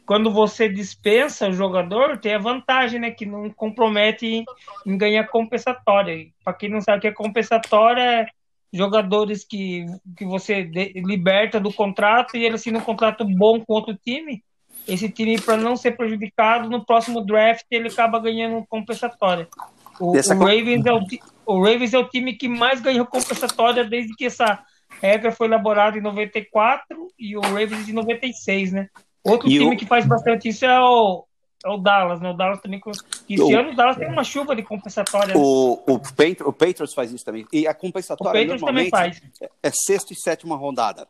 quando 0.06 0.32
você 0.32 0.70
dispensa 0.70 1.50
o 1.50 1.54
jogador, 1.54 2.18
tem 2.18 2.34
a 2.34 2.40
vantagem, 2.40 3.00
né? 3.00 3.12
Que 3.12 3.26
não 3.26 3.50
compromete 3.50 4.44
em, 4.86 4.98
ganhar 4.98 5.28
compensatória. 5.28 6.28
Para 6.44 6.54
quem 6.54 6.70
não 6.70 6.82
sabe 6.82 7.00
o 7.00 7.02
que 7.02 7.08
é 7.08 7.12
compensatória, 7.12 8.02
é 8.02 8.28
jogadores 8.72 9.44
que, 9.44 9.86
que 10.16 10.26
você 10.26 10.64
de, 10.64 10.94
liberta 10.96 11.60
do 11.60 11.74
contrato 11.74 12.38
e 12.38 12.46
ele 12.46 12.56
assina 12.56 12.80
um 12.80 12.84
contrato 12.84 13.26
bom 13.26 13.60
com 13.60 13.74
outro 13.74 13.96
time, 13.96 14.44
esse 14.88 15.10
time, 15.10 15.40
para 15.40 15.58
não 15.58 15.76
ser 15.76 15.92
prejudicado, 15.98 16.70
no 16.70 16.86
próximo 16.86 17.22
draft 17.22 17.66
ele 17.70 17.90
acaba 17.90 18.20
ganhando 18.20 18.66
compensatória. 18.68 19.48
O, 20.00 20.12
o, 20.16 20.40
Ravens 20.40 20.86
é 20.86 20.94
o, 20.94 21.02
o 21.46 21.64
Ravens 21.64 21.94
é 21.94 21.98
o 21.98 22.08
time 22.08 22.34
que 22.34 22.48
mais 22.48 22.80
ganhou 22.80 23.06
compensatória 23.06 23.84
desde 23.84 24.16
que 24.16 24.26
essa 24.26 24.64
regra 25.02 25.32
foi 25.32 25.48
elaborada 25.48 25.98
em 25.98 26.02
94 26.02 27.12
e 27.20 27.38
o 27.38 27.42
Ravens 27.42 27.88
em 27.88 27.94
96, 27.94 28.72
né? 28.72 28.88
Outro 29.24 29.50
e 29.50 29.60
time 29.60 29.76
que 29.76 29.86
faz 29.86 30.06
bastante 30.06 30.48
isso 30.48 30.66
é 30.66 30.80
o, 30.80 31.26
o 31.66 31.78
Dallas, 31.78 32.22
né? 32.22 32.30
O 32.30 32.34
Dallas 32.34 32.62
também. 32.62 32.82
Esse 33.30 33.42
o, 33.42 33.58
ano 33.58 33.72
o 33.72 33.76
Dallas 33.76 33.98
tem 33.98 34.08
uma 34.08 34.24
chuva 34.24 34.56
de 34.56 34.64
compensatória. 34.64 35.34
Né? 35.34 35.40
O, 35.40 35.74
o, 35.86 36.00
Patri 36.00 36.38
o 36.46 36.54
Patriots 36.54 36.94
faz 36.94 37.12
isso 37.12 37.26
também. 37.26 37.46
E 37.52 37.68
a 37.68 37.74
compensatória 37.74 38.46
normalmente 38.46 38.90
faz. 38.90 39.22
É, 39.42 39.50
é 39.64 39.72
sexta 39.72 40.14
e 40.14 40.16
sétima 40.16 40.56
rodada. 40.56 41.08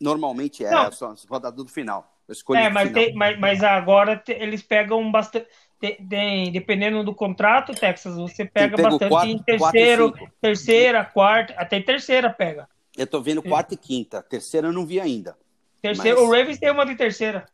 Normalmente 0.00 0.64
é 0.64 0.70
Não. 0.70 0.82
a 0.82 0.90
rodada 1.28 1.56
do 1.56 1.68
final. 1.68 2.12
É, 2.54 2.70
mas, 2.70 2.88
final. 2.88 3.04
Tem, 3.04 3.14
mas, 3.14 3.38
mas, 3.38 3.62
agora 3.62 4.16
te, 4.16 4.32
eles 4.32 4.62
pegam 4.62 5.10
bastante. 5.10 5.46
Tem, 5.78 5.96
tem, 5.96 6.52
dependendo 6.52 7.04
do 7.04 7.14
contrato, 7.14 7.74
Texas, 7.74 8.16
você 8.16 8.44
pega 8.44 8.80
bastante 8.80 9.10
quatro, 9.10 9.28
em 9.28 9.38
terceiro, 9.38 10.14
terceira, 10.40 11.04
quarta, 11.04 11.52
até 11.54 11.80
terceira 11.80 12.30
pega. 12.30 12.68
Eu 12.96 13.06
tô 13.06 13.20
vendo 13.20 13.42
quarta 13.42 13.74
e 13.74 13.76
quinta. 13.76 14.22
Terceira 14.22 14.68
eu 14.68 14.72
não 14.72 14.86
vi 14.86 15.00
ainda. 15.00 15.36
Terceiro, 15.82 16.20
mas... 16.20 16.28
O 16.28 16.32
Ravens 16.32 16.58
tem 16.58 16.70
uma 16.70 16.86
de 16.86 16.94
terceira. 16.94 17.46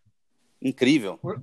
Incrível. 0.62 1.18
O 1.22 1.34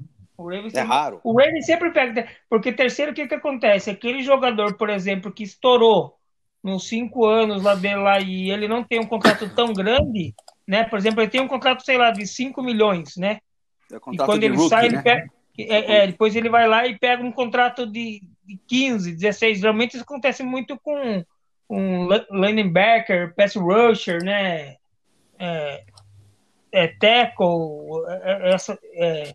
Ravens 0.43 0.73
é 0.73 0.81
raro. 0.81 1.19
O 1.23 1.37
Ravens 1.37 1.65
sempre 1.65 1.91
pega. 1.91 2.27
Porque 2.49 2.71
terceiro, 2.71 3.11
o 3.11 3.15
que, 3.15 3.27
que 3.27 3.35
acontece? 3.35 3.89
Aquele 3.89 4.21
jogador, 4.21 4.75
por 4.75 4.89
exemplo, 4.89 5.31
que 5.31 5.43
estourou 5.43 6.15
nos 6.63 6.87
cinco 6.87 7.25
anos 7.25 7.63
lá 7.63 7.75
dele 7.75 7.95
lá 7.95 8.19
e 8.19 8.51
ele 8.51 8.67
não 8.67 8.83
tem 8.83 8.99
um 8.99 9.05
contrato 9.05 9.49
tão 9.55 9.73
grande, 9.73 10.35
né? 10.67 10.83
Por 10.83 10.99
exemplo, 10.99 11.21
ele 11.21 11.31
tem 11.31 11.41
um 11.41 11.47
contrato, 11.47 11.83
sei 11.83 11.97
lá, 11.97 12.11
de 12.11 12.27
5 12.27 12.61
milhões, 12.61 13.15
né? 13.15 13.39
É 13.91 13.95
e 13.95 14.17
quando 14.17 14.43
ele 14.43 14.55
rookie, 14.55 14.69
sai, 14.69 14.89
né? 14.89 14.95
ele 14.95 15.01
pega. 15.01 15.31
É, 15.59 16.03
é, 16.03 16.07
depois 16.07 16.35
ele 16.35 16.49
vai 16.49 16.67
lá 16.67 16.85
e 16.85 16.99
pega 16.99 17.23
um 17.23 17.31
contrato 17.31 17.87
de, 17.87 18.21
de 18.45 18.59
15, 18.67 19.11
16. 19.13 19.59
Geralmente 19.59 19.95
isso 19.95 20.03
acontece 20.03 20.43
muito 20.43 20.77
com 20.79 21.23
um 21.69 22.07
linebacker, 22.29 23.33
pass 23.33 23.55
rusher, 23.55 24.23
né? 24.23 24.75
É, 25.39 25.83
é 26.71 26.87
tackle, 26.99 28.05
é, 28.07 28.49
é 28.49 28.53
essa, 28.53 28.77
é, 28.93 29.33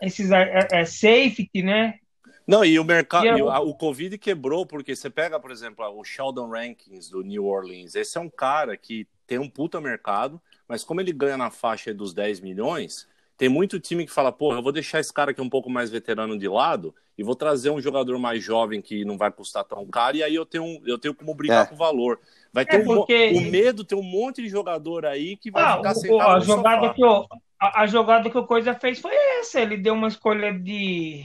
esses 0.00 0.30
é, 0.30 0.68
é, 0.70 0.84
safety, 0.84 1.62
né? 1.62 1.98
Não, 2.46 2.64
e 2.64 2.78
o 2.78 2.84
mercado, 2.84 3.26
e 3.26 3.42
o, 3.42 3.48
o 3.48 3.74
Covid 3.74 4.16
quebrou, 4.18 4.64
porque 4.64 4.94
você 4.94 5.10
pega, 5.10 5.40
por 5.40 5.50
exemplo, 5.50 5.84
o 5.84 6.04
Sheldon 6.04 6.48
Rankins 6.48 7.08
do 7.10 7.22
New 7.22 7.44
Orleans. 7.44 7.94
Esse 7.96 8.18
é 8.18 8.20
um 8.20 8.30
cara 8.30 8.76
que 8.76 9.06
tem 9.26 9.38
um 9.38 9.48
puta 9.48 9.80
mercado, 9.80 10.40
mas 10.68 10.84
como 10.84 11.00
ele 11.00 11.12
ganha 11.12 11.36
na 11.36 11.50
faixa 11.50 11.92
dos 11.92 12.14
10 12.14 12.40
milhões, 12.40 13.08
tem 13.36 13.48
muito 13.48 13.80
time 13.80 14.06
que 14.06 14.12
fala, 14.12 14.32
pô, 14.32 14.54
eu 14.54 14.62
vou 14.62 14.72
deixar 14.72 15.00
esse 15.00 15.12
cara 15.12 15.32
aqui 15.32 15.40
um 15.40 15.48
pouco 15.48 15.68
mais 15.68 15.90
veterano 15.90 16.38
de 16.38 16.48
lado 16.48 16.94
e 17.18 17.22
vou 17.22 17.34
trazer 17.34 17.70
um 17.70 17.80
jogador 17.80 18.18
mais 18.18 18.42
jovem 18.42 18.80
que 18.80 19.04
não 19.04 19.18
vai 19.18 19.30
custar 19.30 19.64
tão 19.64 19.84
caro, 19.86 20.16
e 20.16 20.22
aí 20.22 20.34
eu 20.34 20.46
tenho, 20.46 20.80
eu 20.86 20.98
tenho 20.98 21.14
como 21.14 21.34
brigar 21.34 21.64
é. 21.64 21.68
com 21.68 21.74
o 21.74 21.78
valor. 21.78 22.20
Vai 22.52 22.64
ter 22.64 22.80
é 22.80 22.84
porque... 22.84 23.32
um, 23.34 23.38
o 23.38 23.40
medo, 23.50 23.84
tem 23.84 23.98
um 23.98 24.02
monte 24.02 24.42
de 24.42 24.48
jogador 24.48 25.04
aí 25.04 25.36
que 25.36 25.50
vai 25.50 25.64
ah, 25.64 25.76
ficar 25.76 25.94
sentado 25.94 26.30
a 26.30 26.40
jogada 26.40 26.94
que 26.94 27.04
o, 27.04 27.26
a, 27.58 27.82
a, 27.82 27.86
jogada 27.86 28.30
que 28.30 28.38
o 28.38 28.46
Coisa 28.46 28.74
fez 28.74 29.00
foi 29.00 29.14
essa. 29.38 29.60
Ele 29.60 29.76
deu 29.76 29.94
uma 29.94 30.08
escolha 30.08 30.52
de 30.52 31.24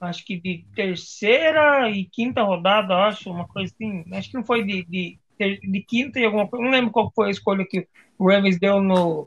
acho 0.00 0.24
que 0.24 0.36
de 0.36 0.64
terceira 0.74 1.88
e 1.90 2.04
quinta 2.04 2.42
rodada, 2.42 2.94
acho, 3.06 3.30
uma 3.30 3.46
coisa 3.46 3.72
assim. 3.72 4.04
Acho 4.12 4.30
que 4.30 4.36
não 4.36 4.44
foi 4.44 4.64
de, 4.64 4.84
de, 4.84 5.18
de 5.38 5.80
quinta 5.80 6.18
e 6.18 6.24
alguma 6.24 6.48
coisa. 6.48 6.64
Não 6.64 6.72
lembro 6.72 6.90
qual 6.90 7.12
foi 7.14 7.28
a 7.28 7.30
escolha 7.30 7.64
que 7.64 7.86
o 8.18 8.28
Ravens 8.28 8.58
deu 8.58 8.80
no 8.80 9.24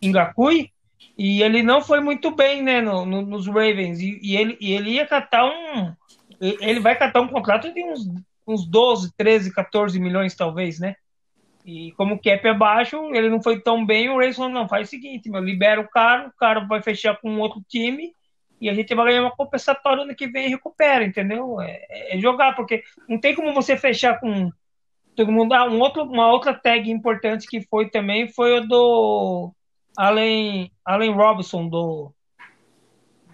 Ingakui. 0.00 0.70
E 1.16 1.42
ele 1.42 1.62
não 1.62 1.82
foi 1.82 2.00
muito 2.00 2.30
bem, 2.30 2.62
né, 2.62 2.80
no, 2.80 3.04
no, 3.04 3.22
nos 3.22 3.46
Ravens. 3.46 4.00
E, 4.00 4.18
e, 4.22 4.36
ele, 4.36 4.56
e 4.60 4.72
ele 4.72 4.90
ia 4.92 5.06
catar 5.06 5.44
um. 5.44 5.92
Ele 6.40 6.80
vai 6.80 6.96
catar 6.96 7.20
um 7.20 7.28
contrato 7.28 7.72
de 7.72 7.84
uns, 7.84 8.08
uns 8.46 8.66
12, 8.66 9.12
13, 9.16 9.52
14 9.52 10.00
milhões, 10.00 10.34
talvez, 10.34 10.80
né? 10.80 10.96
E 11.64 11.92
como 11.92 12.14
o 12.14 12.18
cap 12.18 12.46
é 12.46 12.54
baixo, 12.54 12.96
ele 13.14 13.28
não 13.28 13.40
foi 13.40 13.60
tão 13.60 13.86
bem. 13.86 14.08
O 14.08 14.14
Ravens 14.14 14.36
falou: 14.36 14.50
não, 14.50 14.68
faz 14.68 14.88
o 14.88 14.90
seguinte, 14.90 15.30
meu, 15.30 15.42
libera 15.42 15.80
o 15.80 15.88
cara, 15.88 16.28
o 16.28 16.32
cara 16.32 16.60
vai 16.60 16.82
fechar 16.82 17.20
com 17.20 17.38
outro 17.38 17.62
time 17.68 18.12
e 18.60 18.70
a 18.70 18.74
gente 18.74 18.94
vai 18.94 19.06
ganhar 19.06 19.22
uma 19.22 19.36
compensatória 19.36 20.04
ano 20.04 20.14
que 20.14 20.28
vem 20.28 20.46
e 20.46 20.50
recupera, 20.50 21.04
entendeu? 21.04 21.60
É, 21.60 22.14
é, 22.14 22.18
jogar, 22.20 22.54
porque 22.54 22.84
não 23.08 23.18
tem 23.18 23.34
como 23.34 23.52
você 23.52 23.76
fechar 23.76 24.20
com 24.20 24.50
todo 25.16 25.32
mundo. 25.32 25.52
Ah, 25.52 25.68
um 25.68 25.80
outro, 25.80 26.04
uma 26.04 26.30
outra 26.30 26.54
tag 26.54 26.88
importante 26.88 27.48
que 27.48 27.60
foi 27.62 27.90
também 27.90 28.28
foi 28.28 28.58
o 28.58 28.66
do 28.66 29.52
Allen, 29.96 30.70
Allen 30.84 31.12
Robinson 31.12 31.68
do, 31.68 32.12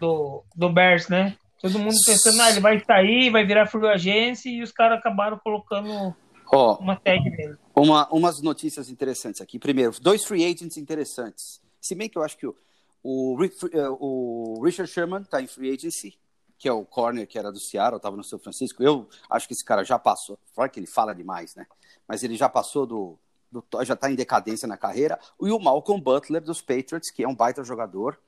do, 0.00 0.44
do 0.56 0.70
Bears, 0.70 1.08
né? 1.08 1.36
Todo 1.60 1.78
mundo 1.78 1.96
pensando, 2.06 2.40
ah, 2.40 2.50
ele 2.50 2.60
vai 2.60 2.78
sair, 2.80 3.30
vai 3.30 3.44
virar 3.44 3.66
free 3.66 3.86
agência 3.86 4.48
e 4.48 4.62
os 4.62 4.72
caras 4.72 4.98
acabaram 4.98 5.38
colocando 5.38 6.14
oh, 6.52 6.74
uma 6.74 6.96
tag 6.96 7.22
nele. 7.30 7.56
Uma, 7.74 8.08
umas 8.08 8.40
notícias 8.42 8.90
interessantes 8.90 9.40
aqui. 9.40 9.58
Primeiro, 9.58 9.92
dois 10.00 10.24
free 10.24 10.44
agents 10.44 10.76
interessantes. 10.76 11.60
Se 11.80 11.94
bem 11.94 12.08
que 12.08 12.18
eu 12.18 12.22
acho 12.22 12.36
que 12.36 12.46
o, 12.46 12.54
o, 13.02 13.44
eh, 13.44 13.88
o 14.00 14.60
Richard 14.62 14.90
Sherman 14.90 15.22
está 15.22 15.40
em 15.40 15.46
free 15.46 15.72
agency, 15.72 16.18
que 16.58 16.68
é 16.68 16.72
o 16.72 16.84
corner 16.84 17.26
que 17.26 17.38
era 17.38 17.52
do 17.52 17.60
Seattle, 17.60 17.96
estava 17.96 18.16
no 18.16 18.24
São 18.24 18.38
Francisco. 18.38 18.82
Eu 18.82 19.08
acho 19.30 19.46
que 19.46 19.54
esse 19.54 19.64
cara 19.64 19.84
já 19.84 19.98
passou. 19.98 20.38
Fora 20.52 20.68
que 20.68 20.80
ele 20.80 20.86
fala 20.86 21.14
demais, 21.14 21.54
né? 21.54 21.66
Mas 22.06 22.22
ele 22.22 22.36
já 22.36 22.48
passou 22.48 22.84
do. 22.84 23.18
do 23.50 23.64
já 23.84 23.94
está 23.94 24.10
em 24.10 24.16
decadência 24.16 24.66
na 24.66 24.76
carreira. 24.76 25.18
E 25.40 25.50
o 25.50 25.58
Malcolm 25.58 26.02
Butler 26.02 26.42
dos 26.42 26.60
Patriots, 26.60 27.10
que 27.10 27.22
é 27.22 27.28
um 27.28 27.34
baita 27.34 27.62
jogador. 27.62 28.18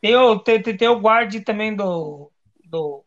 Tem 0.00 0.16
o, 0.16 0.38
tem, 0.38 0.62
tem, 0.62 0.76
tem 0.76 0.88
o 0.88 1.00
guard 1.00 1.34
também 1.44 1.74
do, 1.74 2.30
do, 2.64 3.04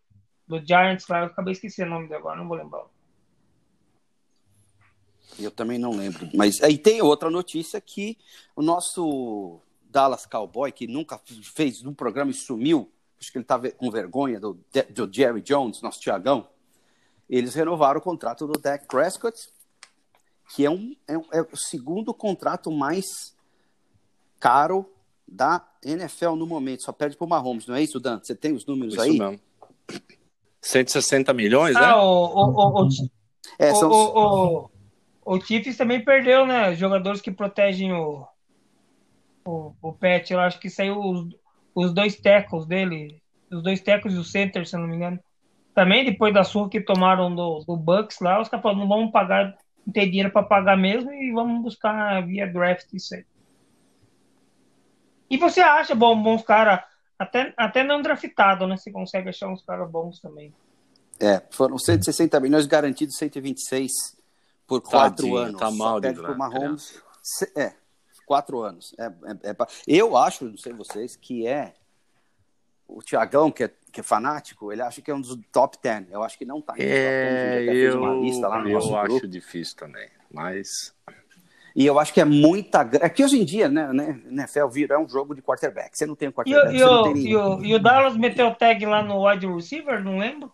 do 0.47 0.65
Giants 0.65 1.07
lá. 1.07 1.19
Eu 1.19 1.25
acabei 1.25 1.53
esquecendo 1.53 1.91
o 1.91 1.93
nome 1.95 2.07
dele 2.07 2.19
agora, 2.19 2.37
não 2.37 2.47
vou 2.47 2.57
lembrar. 2.57 2.83
Eu 5.39 5.51
também 5.51 5.77
não 5.77 5.91
lembro. 5.91 6.29
Mas 6.33 6.61
aí 6.61 6.77
tem 6.77 7.01
outra 7.01 7.29
notícia 7.29 7.79
que 7.81 8.17
o 8.55 8.61
nosso 8.61 9.59
Dallas 9.89 10.25
Cowboy, 10.25 10.71
que 10.71 10.87
nunca 10.87 11.19
fez 11.55 11.83
um 11.85 11.93
programa 11.93 12.31
e 12.31 12.33
sumiu, 12.33 12.89
acho 13.19 13.31
que 13.31 13.37
ele 13.37 13.43
estava 13.43 13.69
com 13.71 13.89
vergonha 13.91 14.39
do, 14.39 14.57
do 14.89 15.11
Jerry 15.11 15.41
Jones, 15.41 15.81
nosso 15.81 15.99
Tiagão, 15.99 16.47
eles 17.29 17.53
renovaram 17.53 17.99
o 17.99 18.03
contrato 18.03 18.45
do 18.45 18.59
Dak 18.59 18.87
Prescott, 18.87 19.49
que 20.53 20.65
é, 20.65 20.69
um, 20.69 20.95
é, 21.07 21.13
é 21.13 21.41
o 21.41 21.57
segundo 21.57 22.13
contrato 22.13 22.71
mais 22.71 23.05
caro 24.39 24.85
da 25.27 25.65
NFL 25.83 26.35
no 26.35 26.45
momento. 26.45 26.83
Só 26.83 26.91
perde 26.91 27.17
para 27.17 27.25
o 27.25 27.29
Mahomes, 27.29 27.65
não 27.65 27.75
é 27.75 27.81
isso, 27.81 27.99
Dan? 27.99 28.19
Você 28.21 28.35
tem 28.35 28.53
os 28.53 28.65
números 28.65 28.93
isso 28.93 29.01
aí? 29.01 29.17
Mesmo. 29.17 29.39
160 30.61 31.33
milhões, 31.33 31.75
ah, 31.75 31.81
né? 31.81 31.95
O, 31.95 32.01
o, 32.01 32.83
o, 32.83 32.89
é, 33.57 33.73
são... 33.73 33.91
o, 33.91 34.69
o, 35.25 35.41
Chiefs 35.41 35.75
também 35.75 36.05
perdeu, 36.05 36.45
né? 36.45 36.75
Jogadores 36.75 37.19
que 37.19 37.31
protegem 37.31 37.91
o, 37.91 38.27
o, 39.43 39.73
o 39.81 39.93
Pet, 39.93 40.31
eu 40.31 40.39
acho 40.39 40.59
que 40.59 40.69
saiu 40.69 40.99
os, 40.99 41.35
os 41.73 41.93
dois 41.93 42.15
tackles 42.15 42.65
dele, 42.65 43.21
os 43.51 43.63
dois 43.63 43.81
tackles 43.81 44.13
e 44.13 44.19
o 44.19 44.23
center, 44.23 44.67
se 44.67 44.77
não 44.77 44.87
me 44.87 44.95
engano. 44.95 45.19
Também 45.73 46.05
depois 46.05 46.33
da 46.33 46.43
surra 46.43 46.69
que 46.69 46.79
tomaram 46.79 47.33
do, 47.33 47.63
do 47.65 47.75
Bucks 47.75 48.19
lá, 48.21 48.39
os 48.39 48.47
caras 48.47 48.63
falaram, 48.63 48.81
não 48.81 48.87
vamos 48.87 49.11
pagar, 49.11 49.57
não 49.85 49.91
tem 49.91 50.07
dinheiro 50.07 50.31
para 50.31 50.43
pagar 50.43 50.77
mesmo 50.77 51.11
e 51.11 51.31
vamos 51.31 51.61
buscar 51.61 52.25
via 52.25 52.47
draft 52.47 52.87
isso 52.93 53.15
aí. 53.15 53.25
E 55.29 55.37
você 55.37 55.59
acha 55.59 55.95
bom, 55.95 56.21
bons 56.21 56.43
caras, 56.43 56.81
até, 57.17 57.53
até 57.57 57.83
não 57.83 58.01
draftado, 58.01 58.67
né? 58.67 58.77
Você 58.77 58.91
consegue 58.91 59.29
achar 59.29 59.49
uns 59.49 59.63
caras 59.63 59.89
bons 59.89 60.19
também. 60.19 60.53
É, 61.19 61.41
foram 61.51 61.77
160 61.77 62.39
milhões 62.39 62.65
garantidos, 62.67 63.17
126 63.17 64.14
por 64.67 64.81
quatro 64.81 65.25
Tadinho, 65.25 65.37
anos. 65.37 65.59
Tá 65.59 65.71
mal 65.71 65.99
de 65.99 66.13
Mahomes. 66.13 67.01
É, 67.55 67.73
quatro 68.25 68.61
anos. 68.61 68.95
É, 68.97 69.05
é, 69.05 69.51
é, 69.51 69.55
eu 69.87 70.17
acho, 70.17 70.45
não 70.45 70.57
sei 70.57 70.73
vocês, 70.73 71.15
que 71.15 71.47
é 71.47 71.73
o 72.87 73.01
Tiagão, 73.01 73.51
que 73.51 73.63
é, 73.63 73.71
que 73.91 73.99
é 73.99 74.03
fanático, 74.03 74.71
ele 74.71 74.81
acha 74.81 75.01
que 75.01 75.09
é 75.09 75.15
um 75.15 75.21
dos 75.21 75.37
top 75.51 75.77
10. 75.81 76.11
Eu 76.11 76.23
acho 76.23 76.37
que 76.37 76.45
não 76.45 76.61
tá. 76.61 76.73
É, 76.77 77.63
eu, 77.63 78.01
eu 78.67 78.77
acho 78.77 79.03
grupo. 79.03 79.27
difícil 79.27 79.77
também, 79.77 80.09
mas... 80.31 80.93
E 81.75 81.85
eu 81.85 81.99
acho 81.99 82.13
que 82.13 82.21
é 82.21 82.25
muita. 82.25 82.89
É 83.01 83.09
que 83.09 83.21
hoje 83.21 83.37
em 83.37 83.43
dia, 83.43 83.67
né, 83.67 83.91
né 83.91 84.21
NFL 84.31 84.67
vira 84.67 84.95
é 84.95 84.97
um 84.97 85.09
jogo 85.09 85.35
de 85.35 85.41
quarterback. 85.41 85.97
Você 85.97 86.05
não 86.05 86.15
tem 86.15 86.29
um 86.29 86.31
quarterback. 86.31 86.73
E, 86.73 86.81
o, 86.81 87.17
e, 87.17 87.35
o, 87.35 87.65
e 87.65 87.75
o 87.75 87.79
Dallas 87.79 88.15
meteu 88.15 88.55
tag 88.55 88.85
lá 88.85 89.03
no 89.03 89.27
wide 89.27 89.45
receiver, 89.45 90.01
não 90.01 90.17
lembro? 90.17 90.49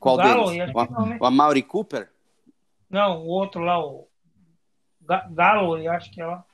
Qual 0.00 0.16
o 0.16 0.18
deles? 0.18 0.72
O, 0.74 0.84
não, 0.86 1.06
né? 1.06 1.16
o 1.20 1.26
Amaury 1.26 1.62
Cooper? 1.62 2.10
Não, 2.90 3.22
o 3.22 3.26
outro 3.26 3.62
lá, 3.62 3.78
o 3.78 4.08
Galo, 5.30 5.76
acho 5.90 6.10
que 6.10 6.20
é 6.20 6.26
lá. 6.26 6.44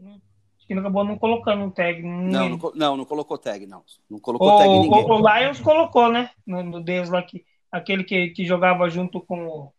Acho 0.00 0.66
que 0.66 0.74
acabou 0.74 1.04
não 1.04 1.16
colocando 1.16 1.62
um 1.62 1.70
tag. 1.70 2.02
Não, 2.02 2.48
não, 2.48 2.72
não, 2.74 2.96
não, 2.96 3.04
colocou 3.04 3.38
tag, 3.38 3.66
não. 3.66 3.82
Não 4.10 4.18
colocou 4.18 4.54
o, 4.54 4.58
tag 4.58 4.68
ninguém. 4.68 5.04
O, 5.04 5.38
Lions 5.38 5.60
colocou, 5.60 6.10
né? 6.10 6.30
No, 6.46 6.62
no 6.62 6.84
lá, 7.10 7.22
que, 7.22 7.44
aquele 7.70 8.02
que, 8.04 8.30
que 8.30 8.44
jogava 8.44 8.88
junto 8.90 9.20
com 9.20 9.46
o 9.46 9.72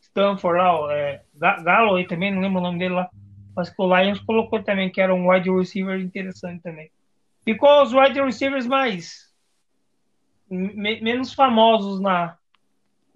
Stanford 0.00 0.58
lá, 0.58 0.94
é, 0.94 1.22
Galloway 1.34 2.06
também, 2.06 2.32
não 2.32 2.40
lembro 2.40 2.60
o 2.60 2.62
nome 2.62 2.78
dele 2.78 2.94
lá. 2.94 3.10
Mas 3.54 3.70
que 3.70 3.80
o 3.80 3.96
Lions 3.96 4.20
colocou 4.20 4.62
também, 4.62 4.90
que 4.90 5.00
era 5.00 5.14
um 5.14 5.30
wide 5.30 5.50
receiver 5.50 6.00
interessante 6.00 6.62
também. 6.62 6.90
Ficou 7.44 7.82
os 7.82 7.92
wide 7.92 8.20
receivers 8.20 8.66
mais 8.66 9.26
me, 10.50 11.00
menos 11.00 11.32
famosos 11.32 12.00
na, 12.00 12.36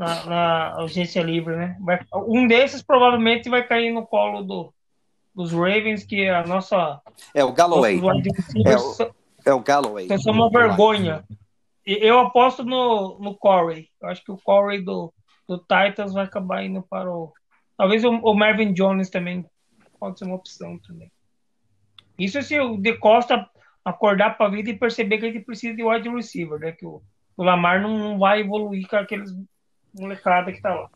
na, 0.00 0.24
na, 0.24 0.76
agência 0.76 1.22
livre, 1.22 1.54
né? 1.54 1.76
Vai, 1.78 2.00
um 2.14 2.46
desses 2.46 2.80
provavelmente 2.80 3.50
vai 3.50 3.62
cair 3.66 3.92
no 3.92 4.06
colo 4.06 4.42
do, 4.42 4.74
dos 5.34 5.52
Ravens, 5.52 6.04
que 6.04 6.26
a 6.26 6.42
nossa. 6.46 7.02
É 7.34 7.44
o 7.44 7.52
Galloway. 7.52 8.00
É 8.64 8.76
o, 8.78 9.12
é 9.44 9.52
o 9.52 9.60
Galloway. 9.60 10.08
Isso 10.10 10.30
é 10.30 10.32
uma 10.32 10.48
vergonha. 10.48 11.22
Eu 11.84 12.18
aposto 12.18 12.64
no, 12.64 13.18
no 13.18 13.34
Corey. 13.34 13.90
Eu 14.00 14.08
acho 14.08 14.24
que 14.24 14.32
o 14.32 14.38
Corey 14.38 14.82
do, 14.82 15.12
do 15.46 15.58
Titans 15.58 16.14
vai 16.14 16.24
acabar 16.24 16.64
indo 16.64 16.82
para 16.82 17.12
o. 17.12 17.30
Talvez 17.76 18.02
o, 18.02 18.10
o 18.10 18.34
Marvin 18.34 18.72
Jones 18.72 19.10
também 19.10 19.44
pode 19.98 20.18
ser 20.18 20.24
uma 20.24 20.36
opção 20.36 20.78
também. 20.78 21.12
Isso 22.18 22.40
se 22.40 22.58
o 22.58 22.78
De 22.78 22.96
Costa 22.96 23.46
acordar 23.84 24.38
para 24.38 24.46
a 24.46 24.50
vida 24.50 24.70
e 24.70 24.78
perceber 24.78 25.18
que 25.18 25.26
a 25.26 25.32
gente 25.32 25.44
precisa 25.44 25.74
de 25.74 25.82
wide 25.82 26.08
receiver, 26.08 26.58
né? 26.58 26.72
Que 26.72 26.86
o, 26.86 27.02
o 27.36 27.44
Lamar 27.44 27.82
não, 27.82 27.98
não 27.98 28.18
vai 28.18 28.40
evoluir 28.40 28.88
com 28.88 28.96
aqueles 28.96 29.30
molecada 29.94 30.52
que 30.52 30.60
tá 30.60 30.74
lá. 30.74 30.90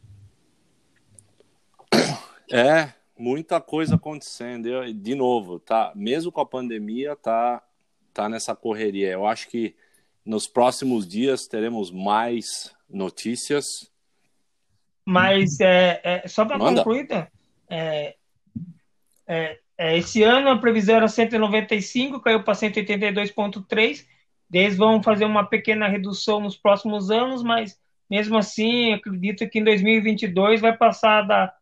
É, 2.53 2.93
muita 3.19 3.61
coisa 3.61 3.97
acontecendo. 3.97 4.67
Eu, 4.67 4.93
de 4.93 5.15
novo, 5.15 5.59
tá? 5.59 5.93
Mesmo 5.95 6.31
com 6.31 6.41
a 6.41 6.47
pandemia, 6.47 7.17
tá, 7.17 7.63
tá 8.13 8.29
nessa 8.29 8.55
correria. 8.55 9.11
Eu 9.11 9.27
acho 9.27 9.49
que 9.49 9.75
nos 10.25 10.47
próximos 10.47 11.07
dias 11.07 11.47
teremos 11.47 11.91
mais 11.91 12.75
notícias. 12.89 13.91
Mas 15.05 15.61
é, 15.61 16.01
é 16.03 16.29
só 16.29 16.45
para 16.45 16.59
concluir, 16.59 17.07
tá? 17.07 17.29
é, 19.27 19.59
é, 19.77 19.99
esse 19.99 20.23
ano 20.23 20.49
a 20.49 20.59
previsão 20.59 20.97
era 20.97 21.09
195, 21.09 22.21
caiu 22.21 22.43
para 22.43 22.55
182,3. 22.55 24.07
Eles 24.53 24.77
vão 24.77 25.03
fazer 25.03 25.25
uma 25.25 25.45
pequena 25.45 25.89
redução 25.89 26.41
nos 26.41 26.57
próximos 26.57 27.11
anos, 27.11 27.43
mas 27.43 27.79
mesmo 28.11 28.37
assim, 28.37 28.93
acredito 28.93 29.49
que 29.49 29.59
em 29.59 29.65
2022 29.65 30.61
vai 30.61 30.77
passar 30.77 31.23
da, 31.23 31.53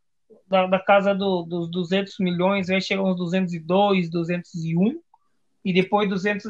da, 0.47 0.67
da 0.67 0.79
casa 0.79 1.15
do, 1.15 1.43
dos 1.43 1.71
200 1.71 2.19
milhões, 2.19 2.69
vai 2.69 2.81
chegar 2.81 3.03
uns 3.03 3.17
202, 3.17 4.11
201, 4.11 5.01
e 5.65 5.73
depois 5.73 6.09
200, 6.09 6.45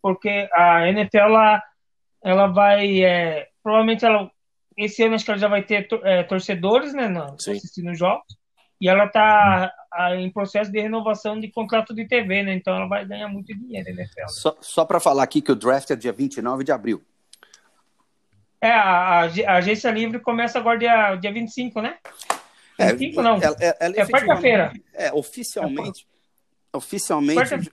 porque 0.00 0.48
a 0.52 0.88
NFL 0.88 1.16
ela, 1.18 1.62
ela 2.22 2.46
vai, 2.46 3.02
é, 3.02 3.48
provavelmente 3.62 4.04
ela 4.04 4.30
esse 4.76 5.02
ano 5.02 5.14
acho 5.14 5.24
que 5.24 5.30
ela 5.30 5.38
já 5.38 5.48
vai 5.48 5.62
ter 5.62 5.88
é, 6.02 6.22
torcedores, 6.24 6.92
né, 6.92 7.08
não, 7.08 7.34
assistindo 7.34 7.90
os 7.90 7.98
jogos. 7.98 8.26
E 8.80 8.88
ela 8.88 9.04
está 9.04 9.72
em 10.18 10.30
processo 10.30 10.70
de 10.70 10.80
renovação 10.80 11.38
de 11.38 11.48
contrato 11.48 11.94
de 11.94 12.06
TV, 12.06 12.42
né? 12.42 12.54
Então 12.54 12.74
ela 12.74 12.86
vai 12.86 13.06
ganhar 13.06 13.28
muito 13.28 13.54
dinheiro, 13.54 13.94
né, 13.94 14.04
Só, 14.26 14.56
só 14.60 14.84
para 14.84 14.98
falar 14.98 15.22
aqui 15.22 15.40
que 15.40 15.52
o 15.52 15.54
draft 15.54 15.90
é 15.90 15.96
dia 15.96 16.12
29 16.12 16.64
de 16.64 16.72
abril. 16.72 17.00
É, 18.64 18.70
a, 18.70 19.20
a, 19.20 19.56
agência 19.56 19.90
livre 19.90 20.18
começa 20.18 20.58
agora 20.58 20.78
dia, 20.78 21.16
dia 21.16 21.30
25, 21.30 21.82
né? 21.82 21.98
25 22.78 23.20
é, 23.20 23.22
não. 23.22 23.36
Ela, 23.36 23.56
ela, 23.78 23.94
é 23.94 24.06
quarta-feira. 24.06 24.72
É, 24.94 25.12
oficialmente. 25.12 26.06
É, 26.72 26.76
oficialmente. 26.78 27.70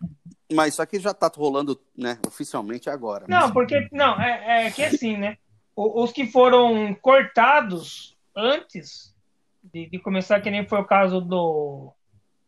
Mas 0.52 0.74
isso 0.74 0.82
aqui 0.82 1.00
já 1.00 1.12
está 1.12 1.32
rolando, 1.34 1.80
né? 1.98 2.20
Oficialmente 2.28 2.90
agora. 2.90 3.26
Não, 3.30 3.44
mas... 3.44 3.52
porque. 3.52 3.88
Não, 3.90 4.22
é, 4.22 4.68
é 4.68 4.72
que 4.72 4.84
assim, 4.84 5.16
né? 5.16 5.38
Os 5.74 6.12
que 6.12 6.28
foram 6.28 6.94
cortados 6.96 8.18
antes 8.36 9.16
de, 9.64 9.90
de 9.90 9.98
começar, 9.98 10.42
que 10.42 10.52
nem 10.52 10.68
foi 10.68 10.82
o 10.82 10.86
caso 10.86 11.22
do, 11.22 11.94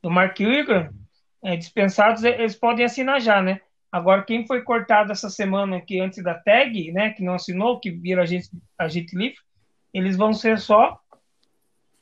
do 0.01 0.11
Mark 0.11 0.37
Ingram, 0.41 0.89
é, 1.41 1.55
dispensados, 1.55 2.25
eles 2.25 2.55
podem 2.55 2.83
assinar 2.83 3.21
já, 3.21 3.41
né? 3.41 3.61
Agora, 3.93 4.23
quem 4.23 4.47
foi 4.47 4.63
cortado 4.63 5.11
essa 5.11 5.29
semana 5.29 5.77
aqui 5.77 5.99
antes 5.99 6.23
da 6.23 6.33
tag, 6.33 6.91
né, 6.91 7.11
que 7.11 7.21
não 7.23 7.35
assinou, 7.35 7.79
que 7.79 7.91
vira 7.91 8.23
agente, 8.23 8.49
agente 8.75 9.15
livre, 9.15 9.37
eles 9.93 10.17
vão 10.17 10.33
ser 10.33 10.59
só, 10.59 10.99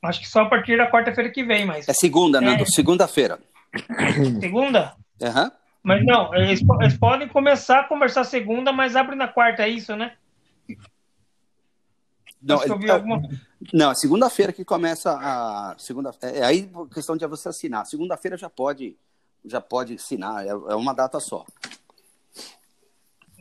acho 0.02 0.20
que 0.20 0.26
só 0.26 0.40
a 0.40 0.48
partir 0.48 0.78
da 0.78 0.90
quarta-feira 0.90 1.28
que 1.30 1.44
vem, 1.44 1.66
mas... 1.66 1.86
É 1.86 1.92
segunda, 1.92 2.40
né? 2.40 2.62
é... 2.62 2.64
Segunda-feira. 2.64 3.38
Segunda? 4.40 4.96
Aham. 5.22 5.44
Uhum. 5.44 5.50
Mas 5.82 6.02
não, 6.06 6.34
eles, 6.34 6.62
eles, 6.80 6.96
podem 6.96 7.28
começar 7.28 7.80
a 7.80 7.84
conversar 7.84 8.24
segunda, 8.24 8.72
mas 8.72 8.96
abre 8.96 9.14
na 9.14 9.28
quarta, 9.28 9.64
é 9.64 9.68
isso, 9.68 9.94
né? 9.94 10.14
Não, 12.40 12.62
ele, 12.62 12.90
alguma... 12.90 13.20
não, 13.70 13.90
é 13.90 13.94
segunda-feira 13.94 14.52
que 14.52 14.64
começa 14.64 15.12
a 15.12 15.74
segunda. 15.76 16.10
É, 16.22 16.38
é 16.38 16.44
aí 16.44 16.70
questão 16.94 17.16
de 17.16 17.26
você 17.26 17.48
assinar. 17.48 17.84
Segunda-feira 17.84 18.36
já 18.36 18.48
pode, 18.48 18.96
já 19.44 19.60
pode 19.60 19.94
assinar. 19.94 20.46
É, 20.46 20.50
é 20.50 20.74
uma 20.74 20.94
data 20.94 21.18
só. 21.18 21.44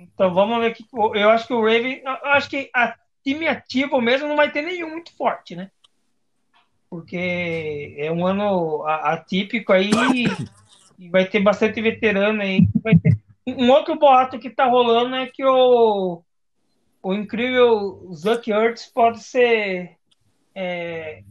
Então 0.02 0.34
vamos 0.34 0.60
ver 0.60 0.74
que 0.74 0.86
eu 0.94 1.30
acho 1.30 1.48
que 1.48 1.54
o 1.54 1.62
Raven, 1.62 2.02
eu 2.04 2.32
acho 2.32 2.50
que 2.50 2.70
a 2.74 2.96
time 3.24 3.48
ativo 3.48 4.02
mesmo 4.02 4.28
não 4.28 4.36
vai 4.36 4.52
ter 4.52 4.64
nenhum 4.64 4.90
muito 4.90 5.16
forte, 5.16 5.56
né? 5.56 5.70
Porque 6.90 7.96
é 7.98 8.12
um 8.12 8.26
ano 8.26 8.84
atípico 8.86 9.72
aí 9.72 9.92
e 10.98 11.10
vai 11.10 11.26
ter 11.26 11.40
bastante 11.40 11.82
veterano 11.82 12.42
aí. 12.42 12.68
Um 13.48 13.70
outro 13.72 13.98
boato 13.98 14.40
que 14.40 14.50
tá 14.50 14.66
rolando 14.66 15.16
é 15.16 15.28
que 15.28 15.44
o, 15.46 16.22
o 17.02 17.14
incrível 17.14 18.10
Zuck 18.14 18.52
Ertz 18.52 18.88
pode 18.88 19.24
ser 19.24 19.98
é, 20.54 21.24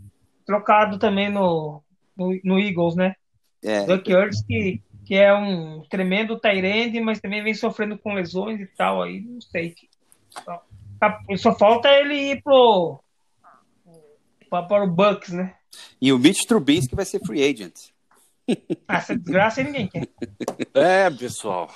trocado 0.46 0.98
também 0.98 1.30
no, 1.30 1.82
no, 2.16 2.38
no 2.42 2.58
Eagles, 2.58 2.96
né? 2.96 3.14
É. 3.62 3.80
Zuck 3.84 4.10
Ertz 4.10 4.42
que 4.42 4.80
que 5.10 5.16
é 5.16 5.34
um 5.34 5.82
tremendo 5.90 6.38
Tyrande, 6.38 7.00
mas 7.00 7.20
também 7.20 7.42
vem 7.42 7.52
sofrendo 7.52 7.98
com 7.98 8.14
lesões 8.14 8.60
e 8.60 8.66
tal, 8.66 9.02
aí 9.02 9.20
não 9.20 9.40
sei. 9.40 9.74
Só, 10.28 10.64
tá, 11.00 11.20
só 11.36 11.52
falta 11.52 11.88
ele 11.88 12.14
ir 12.14 12.42
pro 12.44 13.00
para 14.48 14.84
o 14.84 14.86
Bucks, 14.86 15.30
né? 15.30 15.56
E 16.00 16.12
o 16.12 16.18
Mitch 16.18 16.46
Trubisky 16.46 16.94
vai 16.94 17.04
ser 17.04 17.18
free 17.26 17.42
agent. 17.42 17.88
Ah, 18.86 18.98
essa 18.98 19.16
desgraça 19.16 19.64
ninguém 19.64 19.88
quer. 19.88 20.08
É, 20.74 21.10
pessoal. 21.10 21.68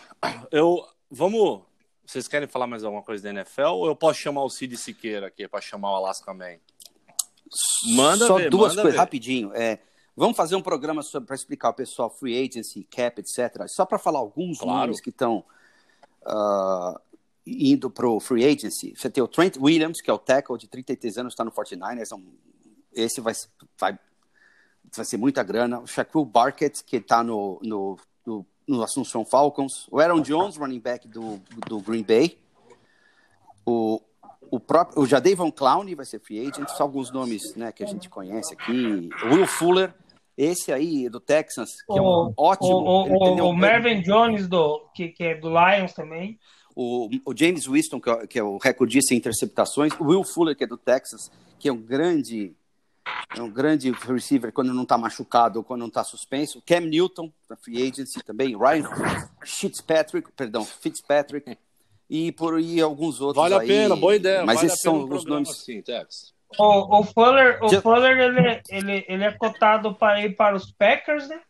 Eu 0.52 0.86
vamos. 1.10 1.62
Vocês 2.06 2.28
querem 2.28 2.46
falar 2.46 2.68
mais 2.68 2.84
alguma 2.84 3.02
coisa 3.02 3.24
da 3.24 3.30
NFL 3.30 3.62
ou 3.62 3.86
eu 3.86 3.96
posso 3.96 4.20
chamar 4.20 4.44
o 4.44 4.50
Cid 4.50 4.76
Siqueira 4.76 5.26
aqui 5.26 5.48
para 5.48 5.60
chamar 5.60 5.90
o 5.90 5.96
Alaska 5.96 6.32
Man? 6.32 6.58
Manda 7.96 8.28
Só 8.28 8.36
ver, 8.36 8.48
duas 8.48 8.74
coisas 8.74 8.92
ver. 8.92 8.98
rapidinho. 8.98 9.52
É, 9.54 9.80
Vamos 10.16 10.36
fazer 10.36 10.54
um 10.54 10.62
programa 10.62 11.02
para 11.26 11.34
explicar 11.34 11.68
ao 11.68 11.74
pessoal 11.74 12.08
free 12.08 12.38
agency, 12.38 12.84
cap, 12.84 13.20
etc. 13.20 13.66
Só 13.66 13.84
para 13.84 13.98
falar 13.98 14.20
alguns 14.20 14.58
claro. 14.58 14.80
nomes 14.80 15.00
que 15.00 15.10
estão 15.10 15.38
uh, 15.38 16.26
ah, 16.26 17.00
indo 17.44 17.90
para 17.90 18.08
o 18.08 18.20
free 18.20 18.44
agency. 18.44 18.94
Você 18.96 19.10
tem 19.10 19.22
o 19.22 19.28
Trent 19.28 19.56
Williams, 19.56 20.00
que 20.00 20.08
é 20.08 20.12
o 20.12 20.18
tackle 20.18 20.56
de 20.56 20.68
33 20.68 21.18
anos, 21.18 21.32
está 21.32 21.44
no 21.44 21.50
49ers. 21.50 22.16
É 22.96 23.02
esse 23.02 23.20
vai, 23.20 23.34
vai, 23.76 23.98
vai 24.94 25.04
ser 25.04 25.16
muita 25.16 25.42
grana. 25.42 25.80
O 25.80 25.86
Shaquille 25.86 26.24
Barkett, 26.24 26.84
que 26.84 26.98
está 26.98 27.24
no, 27.24 27.58
no, 27.60 27.98
no, 28.24 28.46
no 28.68 28.82
Assunção 28.84 29.24
Falcons. 29.24 29.88
O 29.90 29.98
Aaron 29.98 30.20
Jones, 30.20 30.56
running 30.56 30.80
back 30.80 31.08
do, 31.08 31.40
do 31.66 31.80
Green 31.80 32.04
Bay. 32.04 32.38
O 33.66 34.00
o 34.50 34.60
próprio 34.60 35.02
o 35.02 35.06
Jadavon 35.06 35.50
Clown 35.50 35.84
vai 35.96 36.06
ser 36.06 36.20
free 36.20 36.40
agent, 36.40 36.68
só 36.68 36.84
alguns 36.84 37.10
nomes 37.10 37.56
né, 37.56 37.72
que 37.72 37.82
a 37.82 37.86
gente 37.86 38.08
conhece 38.08 38.54
aqui. 38.54 39.08
O 39.24 39.34
Will 39.34 39.46
Fuller, 39.46 39.92
esse 40.36 40.72
aí 40.72 41.08
do 41.08 41.20
Texans, 41.20 41.70
que 41.86 41.92
o, 41.92 41.98
é 41.98 42.02
um 42.02 42.34
ótimo. 42.36 42.76
O, 42.76 43.06
o, 43.06 43.48
o 43.50 43.56
Mervyn 43.56 44.02
Jones, 44.02 44.48
do, 44.48 44.88
que, 44.94 45.08
que 45.08 45.24
é 45.24 45.34
do 45.34 45.48
Lions 45.48 45.92
também. 45.92 46.38
O, 46.74 47.08
o 47.24 47.36
James 47.36 47.66
Winston, 47.66 48.00
que 48.00 48.10
é, 48.10 48.26
que 48.26 48.38
é 48.38 48.42
o 48.42 48.58
recordista 48.58 49.14
em 49.14 49.16
interceptações. 49.16 49.92
O 50.00 50.04
Will 50.04 50.24
Fuller, 50.24 50.56
que 50.56 50.64
é 50.64 50.66
do 50.66 50.76
Texas, 50.76 51.30
que 51.58 51.68
é 51.68 51.72
um 51.72 51.80
grande 51.80 52.54
é 53.36 53.42
um 53.42 53.50
grande 53.50 53.90
receiver 53.90 54.52
quando 54.52 54.72
não 54.72 54.84
está 54.84 54.96
machucado 54.96 55.58
ou 55.58 55.64
quando 55.64 55.80
não 55.80 55.88
está 55.88 56.02
suspenso. 56.02 56.62
Cam 56.64 56.80
Newton, 56.80 57.30
da 57.48 57.56
Free 57.56 57.82
Agency 57.82 58.22
também. 58.24 58.56
Ryan 58.56 58.88
Fitzpatrick, 59.44 60.32
perdão, 60.32 60.64
Fitzpatrick. 60.64 61.56
E 62.08 62.30
por 62.32 62.56
aí 62.56 62.82
alguns 62.82 63.18
outros 63.18 63.42
Vale 63.42 63.54
a 63.54 63.60
aí. 63.60 63.66
pena, 63.66 63.96
boa 63.96 64.14
ideia. 64.14 64.44
Mas 64.44 64.56
vale 64.56 64.66
esses 64.66 64.80
são 64.82 65.04
os 65.08 65.24
nomes. 65.24 65.48
Assim, 65.48 65.80
Tex. 65.80 66.33
O, 66.58 67.00
o 67.00 67.04
Fuller, 67.04 67.58
o 67.62 67.80
Fuller 67.80 68.18
ele, 68.18 68.60
ele, 68.68 69.04
ele 69.08 69.24
é 69.24 69.32
cotado 69.32 69.94
para 69.94 70.20
ir 70.24 70.36
para 70.36 70.54
os 70.54 70.70
Packers, 70.72 71.28
né? 71.28 71.40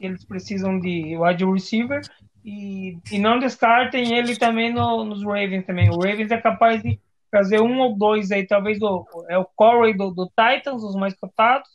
Eles 0.00 0.24
precisam 0.24 0.78
de 0.78 1.16
wide 1.16 1.44
receiver. 1.44 2.00
E, 2.44 2.98
e 3.12 3.18
não 3.18 3.38
descartem 3.38 4.14
ele 4.16 4.36
também 4.36 4.72
no, 4.72 5.04
nos 5.04 5.22
Ravens 5.22 5.66
também. 5.66 5.90
O 5.90 5.98
Ravens 5.98 6.30
é 6.30 6.38
capaz 6.38 6.82
de 6.82 6.98
trazer 7.30 7.60
um 7.60 7.78
ou 7.80 7.96
dois 7.96 8.32
aí, 8.32 8.46
talvez 8.46 8.80
o, 8.80 9.06
é 9.28 9.38
o 9.38 9.44
Corey 9.44 9.94
do, 9.94 10.10
do 10.10 10.26
Titans, 10.26 10.82
os 10.82 10.96
mais 10.96 11.14
cotados. 11.14 11.68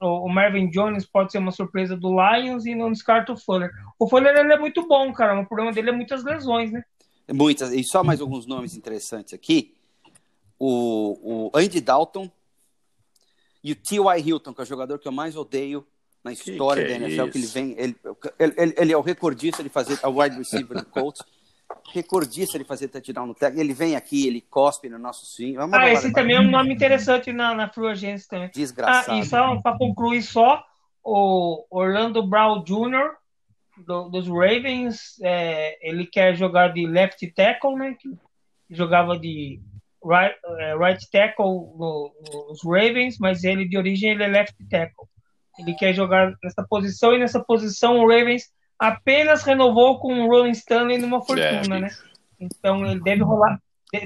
O, 0.00 0.26
o 0.26 0.28
Marvin 0.28 0.68
Jones 0.68 1.06
pode 1.06 1.32
ser 1.32 1.38
uma 1.38 1.52
surpresa 1.52 1.96
do 1.96 2.10
Lions 2.10 2.66
e 2.66 2.74
não 2.74 2.90
descarta 2.90 3.32
o 3.32 3.36
Fuller. 3.36 3.70
O 3.98 4.08
Fuller 4.08 4.36
ele 4.36 4.52
é 4.52 4.58
muito 4.58 4.86
bom, 4.86 5.12
cara. 5.12 5.40
O 5.40 5.46
problema 5.46 5.72
dele 5.72 5.90
é 5.90 5.92
muitas 5.92 6.24
lesões, 6.24 6.72
né? 6.72 6.82
Muitas. 7.32 7.72
E 7.72 7.82
só 7.84 8.04
mais 8.04 8.20
alguns 8.20 8.46
nomes 8.46 8.76
interessantes 8.76 9.32
aqui 9.32 9.75
o, 10.58 11.50
o 11.52 11.58
Andy 11.58 11.80
Dalton 11.80 12.30
e 13.62 13.72
o 13.72 13.76
T.Y. 13.76 14.20
Hilton, 14.20 14.54
que 14.54 14.60
é 14.60 14.64
o 14.64 14.66
jogador 14.66 14.98
que 14.98 15.08
eu 15.08 15.12
mais 15.12 15.36
odeio 15.36 15.86
na 16.22 16.32
história 16.32 16.84
que 16.84 16.92
que 16.92 16.98
da 16.98 17.06
NFL, 17.06 17.22
é 17.22 17.30
que 17.30 17.38
ele 17.38 17.46
vem. 17.46 17.74
Ele, 17.78 17.96
ele, 18.38 18.74
ele, 18.76 18.92
é 18.92 18.96
o 18.96 19.00
recordista 19.00 19.62
de 19.62 19.68
fazer 19.68 19.98
a 20.02 20.08
wide 20.08 20.36
receiver 20.36 20.78
do 20.78 20.86
Colts. 20.86 21.22
recordista 21.92 22.58
de 22.58 22.64
fazer 22.64 22.88
touchdown 22.88 23.26
no 23.26 23.34
técnico. 23.34 23.60
Ele 23.60 23.72
vem 23.72 23.94
aqui, 23.96 24.26
ele 24.26 24.40
cospe 24.40 24.88
no 24.88 24.98
nosso. 24.98 25.26
Vamos 25.54 25.72
ah, 25.78 25.90
esse 25.90 26.12
também 26.12 26.36
é 26.36 26.40
um 26.40 26.50
nome 26.50 26.74
interessante 26.74 27.32
na, 27.32 27.54
na 27.54 27.68
Free 27.68 27.88
Agency 27.88 28.28
também. 28.28 28.50
Desgraçado. 28.52 29.16
Ah, 29.16 29.20
e 29.20 29.24
só 29.24 29.60
para 29.60 29.78
concluir 29.78 30.22
só, 30.22 30.64
o 31.02 31.64
Orlando 31.70 32.26
Brown 32.26 32.62
Jr., 32.64 33.14
do, 33.86 34.08
dos 34.08 34.26
Ravens, 34.26 35.20
é, 35.22 35.78
ele 35.88 36.06
quer 36.06 36.34
jogar 36.34 36.72
de 36.72 36.86
left 36.86 37.24
tackle, 37.32 37.76
né? 37.76 37.94
Que 37.94 38.08
jogava 38.70 39.18
de 39.18 39.60
right, 40.06 40.34
uh, 40.44 40.78
right 40.78 41.04
tackle 41.10 41.74
no, 41.76 42.12
nos 42.48 42.62
Ravens, 42.64 43.16
mas 43.18 43.44
ele 43.44 43.66
de 43.66 43.76
origem 43.76 44.10
ele 44.10 44.22
é 44.22 44.28
left 44.28 44.54
tackle. 44.68 45.06
Ele 45.58 45.74
quer 45.74 45.92
jogar 45.94 46.32
nessa 46.42 46.64
posição 46.68 47.14
e 47.14 47.18
nessa 47.18 47.40
posição 47.40 47.98
o 47.98 48.08
Ravens 48.08 48.44
apenas 48.78 49.42
renovou 49.42 49.98
com 49.98 50.12
o 50.12 50.26
Rolling 50.26 50.50
Stanley 50.50 50.98
numa 50.98 51.24
fortuna, 51.24 51.76
é, 51.76 51.80
né? 51.80 51.88
Então 52.38 52.86
ele 52.86 53.00
deve 53.00 53.22
rolar, 53.22 53.58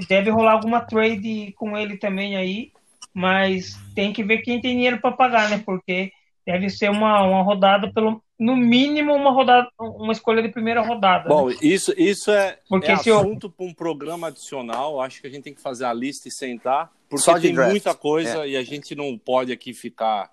deve 0.07 0.29
rolar 0.29 0.53
alguma 0.53 0.81
trade 0.81 1.53
com 1.57 1.77
ele 1.77 1.97
também 1.97 2.37
aí, 2.37 2.71
mas 3.13 3.77
tem 3.93 4.13
que 4.13 4.23
ver 4.23 4.39
quem 4.39 4.61
tem 4.61 4.75
dinheiro 4.75 5.01
para 5.01 5.11
pagar, 5.11 5.49
né? 5.49 5.61
Porque 5.65 6.11
deve 6.45 6.69
ser 6.69 6.89
uma, 6.89 7.23
uma 7.23 7.43
rodada 7.43 7.91
pelo 7.93 8.21
no 8.41 8.57
mínimo 8.57 9.13
uma 9.13 9.31
rodada, 9.31 9.69
uma 9.79 10.11
escolha 10.11 10.41
de 10.41 10.49
primeira 10.49 10.81
rodada. 10.81 11.29
Bom, 11.29 11.49
né? 11.49 11.55
isso, 11.61 11.93
isso 11.95 12.31
é, 12.31 12.57
porque 12.67 12.89
é 12.89 12.93
assunto 12.93 13.45
eu... 13.45 13.51
para 13.51 13.65
um 13.67 13.73
programa 13.73 14.29
adicional. 14.29 14.99
Acho 14.99 15.21
que 15.21 15.27
a 15.27 15.29
gente 15.29 15.43
tem 15.43 15.53
que 15.53 15.61
fazer 15.61 15.85
a 15.85 15.93
lista 15.93 16.27
e 16.27 16.31
sentar, 16.31 16.91
porque 17.07 17.23
Só 17.23 17.39
tem 17.39 17.53
draft. 17.53 17.69
muita 17.69 17.93
coisa 17.93 18.43
é. 18.43 18.49
e 18.49 18.57
a 18.57 18.63
gente 18.63 18.95
não 18.95 19.15
pode 19.15 19.51
aqui 19.51 19.75
ficar 19.75 20.31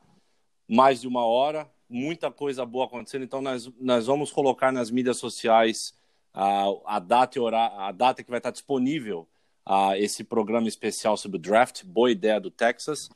mais 0.67 1.03
de 1.03 1.07
uma 1.07 1.27
hora. 1.27 1.69
Muita 1.91 2.31
coisa 2.31 2.65
boa 2.65 2.87
acontecendo, 2.87 3.25
então 3.25 3.41
nós, 3.41 3.71
nós 3.81 4.07
vamos 4.07 4.31
colocar 4.31 4.71
nas 4.71 4.91
mídias 4.91 5.17
sociais 5.19 5.95
a, 6.35 6.65
a 6.85 6.99
data 6.99 7.39
e 7.39 7.41
horário, 7.41 7.79
a 7.79 7.93
data 7.93 8.23
que 8.23 8.31
vai 8.31 8.39
estar 8.39 8.51
disponível 8.51 9.27
a 9.65 9.99
esse 9.99 10.25
programa 10.25 10.69
especial 10.69 11.17
sobre 11.17 11.37
o 11.37 11.41
draft. 11.41 11.85
Boa 11.85 12.11
ideia 12.11 12.41
do 12.41 12.51
Texas. 12.51 13.11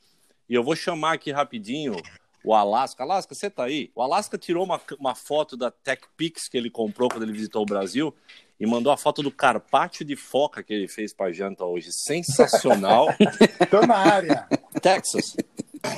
E 0.47 0.53
eu 0.53 0.63
vou 0.63 0.75
chamar 0.75 1.13
aqui 1.13 1.31
rapidinho 1.31 1.95
o 2.43 2.53
Alasca. 2.53 3.03
Alasca, 3.03 3.33
você 3.33 3.49
tá 3.49 3.63
aí? 3.63 3.91
O 3.95 4.01
Alasca 4.01 4.37
tirou 4.37 4.63
uma, 4.63 4.79
uma 4.99 5.15
foto 5.15 5.55
da 5.55 5.71
TechPix 5.71 6.47
que 6.49 6.57
ele 6.57 6.69
comprou 6.69 7.09
quando 7.09 7.23
ele 7.23 7.31
visitou 7.31 7.61
o 7.61 7.65
Brasil. 7.65 8.13
e 8.59 8.65
mandou 8.65 8.91
a 8.91 8.97
foto 8.97 9.23
do 9.23 9.31
carpaccio 9.31 10.05
de 10.05 10.15
foca 10.15 10.61
que 10.61 10.73
ele 10.73 10.87
fez 10.87 11.13
pra 11.13 11.31
janta 11.31 11.63
hoje. 11.63 11.89
Sensacional. 11.91 13.07
Tô 13.71 13.81
na 13.85 13.97
área. 13.97 14.47
Texas. 14.81 15.35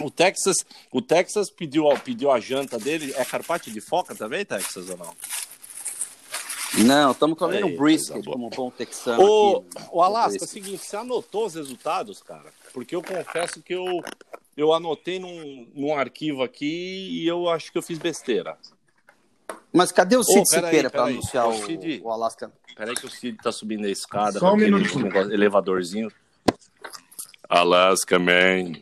O 0.03 0.10
Texas, 0.10 0.65
o 0.91 1.01
Texas 1.01 1.49
pediu, 1.51 1.86
pediu 2.03 2.31
a 2.31 2.39
janta 2.39 2.77
dele. 2.77 3.13
É 3.15 3.25
carpaccio 3.25 3.71
de 3.71 3.81
foca 3.81 4.15
também, 4.15 4.45
Texas, 4.45 4.89
ou 4.89 4.97
não? 4.97 5.13
Não, 6.84 7.12
estamos 7.12 7.38
comendo 7.38 7.67
um 7.67 7.77
brisket 7.77 8.23
como 8.25 8.47
um 8.47 8.49
bom 8.49 8.69
texano. 8.69 9.23
O, 9.23 9.58
aqui. 9.58 9.88
o 9.91 10.01
Alasca, 10.01 10.43
é 10.43 10.43
o 10.43 10.47
seguinte, 10.47 10.86
você 10.86 10.97
anotou 10.97 11.45
os 11.45 11.55
resultados, 11.55 12.21
cara? 12.21 12.51
Porque 12.73 12.95
eu 12.95 13.01
confesso 13.01 13.62
que 13.62 13.73
eu, 13.73 14.03
eu 14.55 14.73
anotei 14.73 15.19
num, 15.19 15.69
num 15.73 15.93
arquivo 15.97 16.43
aqui 16.43 16.65
e 17.11 17.27
eu 17.27 17.49
acho 17.49 17.71
que 17.71 17.77
eu 17.77 17.81
fiz 17.81 17.97
besteira. 17.97 18.57
Mas 19.73 19.91
cadê 19.91 20.15
o 20.15 20.23
Cid 20.23 20.49
peraí, 20.49 20.65
Siqueira 20.65 20.89
para 20.89 21.03
anunciar 21.05 21.47
o, 21.49 21.53
Cid. 21.53 22.01
o 22.03 22.09
Alasca? 22.09 22.51
Peraí 22.77 22.95
que 22.95 23.05
o 23.05 23.09
Cid 23.09 23.37
tá 23.41 23.51
subindo 23.51 23.85
a 23.85 23.89
escada 23.89 24.39
Só 24.39 24.53
um 24.53 24.57
minutinho. 24.57 25.03
negócio- 25.05 25.33
elevadorzinho. 25.33 26.09
Alaska, 27.49 28.17
man. 28.17 28.73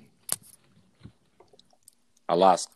Alasca. 2.27 2.71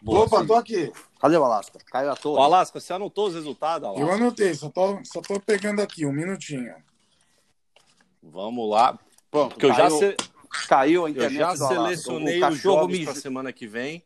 Boa, 0.00 0.24
Opa, 0.24 0.36
Cid. 0.38 0.46
tô 0.48 0.54
aqui. 0.54 0.92
Cadê 1.20 1.36
o 1.36 1.44
Alasca? 1.44 1.78
Caiu 1.90 2.10
à 2.10 2.16
toa. 2.16 2.38
Ô, 2.38 2.42
Alasca, 2.42 2.78
você 2.80 2.92
anotou 2.92 3.28
os 3.28 3.34
resultados, 3.34 3.88
Eu 3.98 4.10
anotei, 4.12 4.52
só 4.54 4.68
tô, 4.68 5.00
só 5.04 5.20
tô 5.20 5.40
pegando 5.40 5.80
aqui, 5.80 6.04
um 6.06 6.12
minutinho. 6.12 6.74
Vamos 8.22 8.68
lá. 8.70 8.98
Pronto, 9.30 9.50
Porque 9.54 9.66
eu 9.66 9.70
já, 9.70 9.88
caiu, 9.88 9.98
se- 9.98 10.16
caiu 10.68 11.04
a 11.06 11.10
eu 11.10 11.12
internet 11.12 11.38
já 11.38 11.54
do 11.54 11.64
Alasca. 11.64 12.02
selecionei 12.02 12.42
o 12.42 12.48
os 12.48 12.58
cachorro, 12.58 12.88
mijou, 12.88 13.14
semana 13.14 13.52
que 13.52 13.66
vem. 13.66 14.04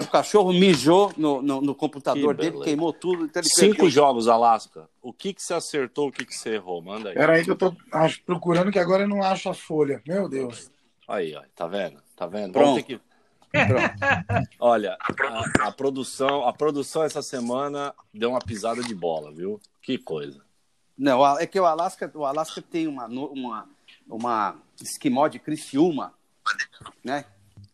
o 0.00 0.06
cachorro 0.06 0.52
mijou 0.52 1.12
no, 1.16 1.42
no, 1.42 1.60
no 1.60 1.74
computador 1.74 2.34
Que 2.34 2.40
dele, 2.42 2.58
beleza. 2.58 2.64
queimou 2.64 2.92
tudo. 2.92 3.24
Então 3.26 3.42
ele 3.42 3.50
Cinco 3.50 3.86
perdeu. 3.86 3.90
jogos, 3.90 4.28
Alasca. 4.28 4.88
O 5.02 5.12
que, 5.12 5.34
que 5.34 5.42
você 5.42 5.54
acertou, 5.54 6.08
o 6.08 6.12
que, 6.12 6.24
que 6.24 6.34
você 6.34 6.54
errou? 6.54 6.80
Manda 6.82 7.10
aí. 7.10 7.14
Pera 7.14 7.34
aí 7.34 7.44
que 7.44 7.50
eu 7.50 7.56
tô 7.56 7.74
acho, 7.92 8.22
procurando 8.24 8.70
que 8.72 8.78
agora 8.78 9.02
eu 9.04 9.08
não 9.08 9.22
acho 9.22 9.48
a 9.50 9.54
folha. 9.54 10.02
Meu 10.06 10.28
Deus. 10.28 10.70
Aí, 11.06 11.34
ó, 11.34 11.42
tá 11.54 11.66
vendo? 11.66 12.02
Tá 12.16 12.26
vendo? 12.26 12.52
Pronto. 12.52 12.66
Vamos 12.66 12.82
ter 12.84 12.98
que... 12.98 13.00
Olha, 14.60 14.96
a, 15.00 15.66
a 15.68 15.72
produção, 15.72 16.46
a 16.46 16.52
produção 16.52 17.02
essa 17.02 17.20
semana 17.20 17.92
deu 18.14 18.30
uma 18.30 18.38
pisada 18.38 18.82
de 18.82 18.94
bola, 18.94 19.32
viu? 19.32 19.60
Que 19.82 19.98
coisa. 19.98 20.40
Não, 20.96 21.26
é 21.38 21.46
que 21.46 21.58
o 21.58 21.64
Alasca, 21.66 22.10
o 22.14 22.24
Alasca 22.24 22.62
tem 22.62 22.86
uma, 22.86 23.06
uma, 23.06 23.68
uma 24.10 24.56
esquimó 24.82 25.28
de 25.28 25.38
Criciúma, 25.38 26.12
né? 27.04 27.24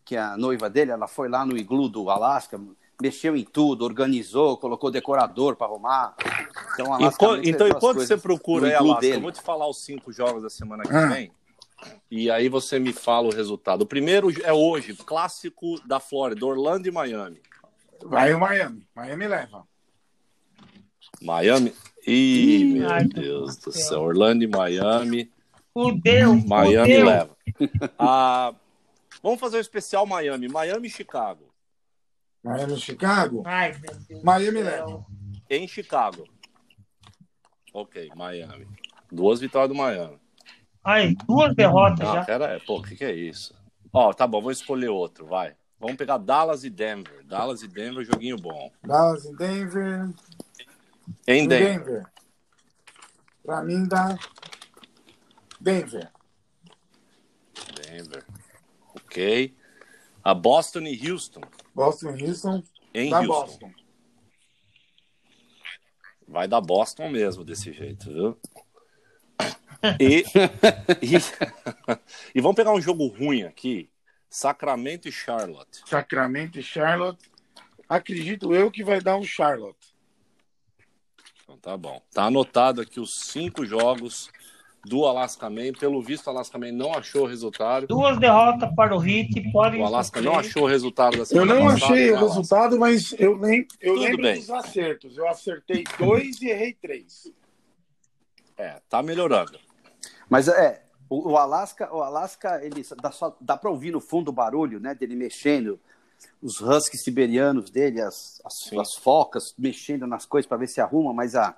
Que 0.04 0.16
a 0.16 0.36
noiva 0.36 0.68
dele, 0.70 0.90
ela 0.92 1.08
foi 1.08 1.28
lá 1.28 1.44
no 1.44 1.56
iglu 1.56 1.88
do 1.88 2.08
Alasca, 2.10 2.60
mexeu 3.00 3.36
em 3.36 3.44
tudo, 3.44 3.84
organizou, 3.84 4.56
colocou 4.56 4.90
decorador 4.90 5.56
para 5.56 5.66
arrumar. 5.66 6.14
Então, 6.74 6.92
Alasca 6.94 7.26
então, 7.44 7.66
enquanto 7.68 7.98
você 7.98 8.16
procura 8.16 8.68
aí, 8.68 8.74
Alasca, 8.74 9.04
eu 9.06 9.10
dele. 9.10 9.22
vou 9.22 9.32
te 9.32 9.40
falar 9.42 9.68
os 9.68 9.82
cinco 9.84 10.12
jogos 10.12 10.42
da 10.42 10.50
semana 10.50 10.82
que 10.84 10.94
Ah. 10.94 11.06
vem. 11.08 11.32
E 12.10 12.30
aí 12.30 12.48
você 12.48 12.78
me 12.78 12.92
fala 12.92 13.28
o 13.28 13.34
resultado. 13.34 13.82
O 13.82 13.86
primeiro 13.86 14.28
é 14.42 14.52
hoje, 14.52 14.94
clássico 14.94 15.78
da 15.86 16.00
Flórida, 16.00 16.44
Orlando 16.46 16.88
e 16.88 16.90
Miami. 16.90 17.40
Vai 18.04 18.32
o 18.32 18.40
Miami. 18.40 18.86
Miami 18.94 19.26
leva. 19.28 19.66
Miami. 21.20 21.74
Ih, 22.06 22.64
meu 22.64 22.90
Ai, 22.90 23.04
Deus 23.04 23.56
do 23.56 23.72
céu. 23.72 23.88
céu. 23.88 24.00
Orlando 24.02 24.44
e 24.44 24.46
Miami. 24.46 25.30
Fudeu, 25.76 26.34
Miami 26.46 26.94
fudeu. 26.94 27.06
leva. 27.06 27.36
Ah, 27.98 28.54
vamos 29.22 29.38
fazer 29.40 29.58
o 29.58 29.60
especial 29.60 30.06
Miami. 30.06 30.48
Miami 30.48 30.86
e 30.88 30.90
Chicago. 30.90 31.52
Miami, 32.42 32.76
Chicago. 32.78 33.42
Ai, 33.44 33.76
meu 33.80 33.94
Deus. 34.08 34.22
Miami 34.22 34.62
leva. 34.62 35.04
Em 35.50 35.66
Chicago. 35.68 36.24
Ok, 37.74 38.10
Miami. 38.16 38.66
Duas 39.12 39.40
vitórias 39.40 39.68
do 39.68 39.74
Miami. 39.74 40.18
Ai, 40.84 41.14
duas 41.26 41.54
derrotas 41.54 42.06
Não, 42.06 42.14
já. 42.14 42.24
pera 42.24 42.52
aí. 42.54 42.60
Pô, 42.60 42.78
o 42.78 42.82
que, 42.82 42.96
que 42.96 43.04
é 43.04 43.12
isso? 43.12 43.54
Ó, 43.92 44.12
tá 44.12 44.26
bom, 44.26 44.40
vou 44.40 44.50
escolher 44.52 44.88
outro, 44.88 45.26
vai. 45.26 45.54
Vamos 45.78 45.96
pegar 45.96 46.18
Dallas 46.18 46.64
e 46.64 46.70
Denver. 46.70 47.24
Dallas 47.26 47.62
e 47.62 47.68
Denver, 47.68 48.04
joguinho 48.04 48.36
bom. 48.36 48.70
Dallas 48.82 49.24
e 49.24 49.36
Denver. 49.36 50.08
Em 51.26 51.42
Em 51.44 51.48
Denver. 51.48 51.84
Denver. 51.84 52.06
Pra 53.44 53.62
mim 53.62 53.86
dá 53.86 54.16
Denver. 55.66 56.12
Denver. 57.74 58.24
Ok. 58.94 59.52
A 60.22 60.32
Boston 60.32 60.82
e 60.82 61.10
Houston. 61.10 61.40
Boston 61.74 62.16
e 62.16 62.24
Houston. 62.24 62.62
Em 62.94 63.12
Houston. 63.12 63.26
Boston. 63.26 63.72
Vai 66.28 66.46
dar 66.46 66.60
Boston 66.60 67.08
mesmo 67.08 67.44
desse 67.44 67.72
jeito, 67.72 68.12
viu? 68.12 68.40
E, 69.98 70.22
e, 71.02 71.16
e 72.32 72.40
vamos 72.40 72.54
pegar 72.54 72.72
um 72.72 72.80
jogo 72.80 73.08
ruim 73.08 73.42
aqui. 73.42 73.90
Sacramento 74.30 75.08
e 75.08 75.12
Charlotte. 75.12 75.82
Sacramento 75.84 76.60
e 76.60 76.62
Charlotte. 76.62 77.28
Acredito 77.88 78.54
eu 78.54 78.70
que 78.70 78.84
vai 78.84 79.00
dar 79.00 79.16
um 79.16 79.24
Charlotte. 79.24 79.96
Então 81.42 81.58
tá 81.58 81.76
bom. 81.76 82.00
Tá 82.12 82.26
anotado 82.26 82.80
aqui 82.80 83.00
os 83.00 83.14
cinco 83.14 83.66
jogos 83.66 84.30
do 84.86 85.04
Alaska 85.04 85.50
Man. 85.50 85.72
Pelo 85.78 86.00
visto, 86.00 86.26
o 86.26 86.30
Alaska 86.30 86.58
Man 86.58 86.72
não 86.72 86.92
achou 86.94 87.24
o 87.24 87.26
resultado. 87.26 87.86
Duas 87.86 88.18
derrotas 88.18 88.72
para 88.74 88.94
o 88.94 88.98
Hit, 88.98 89.50
podem 89.52 89.82
O 89.82 89.86
Alaska 89.86 90.20
não 90.20 90.38
achou 90.38 90.62
o 90.62 90.66
resultado 90.66 91.12
da 91.14 91.22
Eu 91.22 91.26
semana 91.26 91.54
não 91.54 91.64
passada, 91.66 91.84
achei 91.92 92.10
o 92.10 92.16
Alaska? 92.16 92.28
resultado, 92.28 92.78
mas 92.78 93.14
eu, 93.18 93.36
lem 93.36 93.66
eu 93.80 93.94
Tudo 93.94 94.04
lembro 94.04 94.22
bem. 94.22 94.38
dos 94.38 94.50
acertos. 94.50 95.18
Eu 95.18 95.28
acertei 95.28 95.84
dois 95.98 96.40
e 96.40 96.48
errei 96.48 96.72
três. 96.72 97.30
É, 98.56 98.80
tá 98.88 99.02
melhorando. 99.02 99.58
Mas 100.30 100.48
é, 100.48 100.82
o, 101.08 101.32
o 101.32 101.36
Alasca, 101.36 101.94
o 101.94 102.00
Alasca, 102.02 102.64
ele 102.64 102.84
dá, 103.02 103.10
só, 103.10 103.36
dá 103.40 103.56
para 103.56 103.70
ouvir 103.70 103.90
no 103.90 104.00
fundo 104.00 104.28
o 104.28 104.32
barulho, 104.32 104.80
né, 104.80 104.94
dele 104.94 105.14
mexendo, 105.14 105.78
os 106.40 106.60
huskies 106.60 107.02
siberianos 107.02 107.70
dele, 107.70 108.00
as, 108.00 108.40
as, 108.44 108.72
as 108.72 108.94
focas 108.94 109.54
mexendo 109.58 110.06
nas 110.06 110.24
coisas 110.24 110.48
para 110.48 110.56
ver 110.56 110.68
se 110.68 110.80
arruma, 110.80 111.12
mas 111.12 111.34
a, 111.34 111.56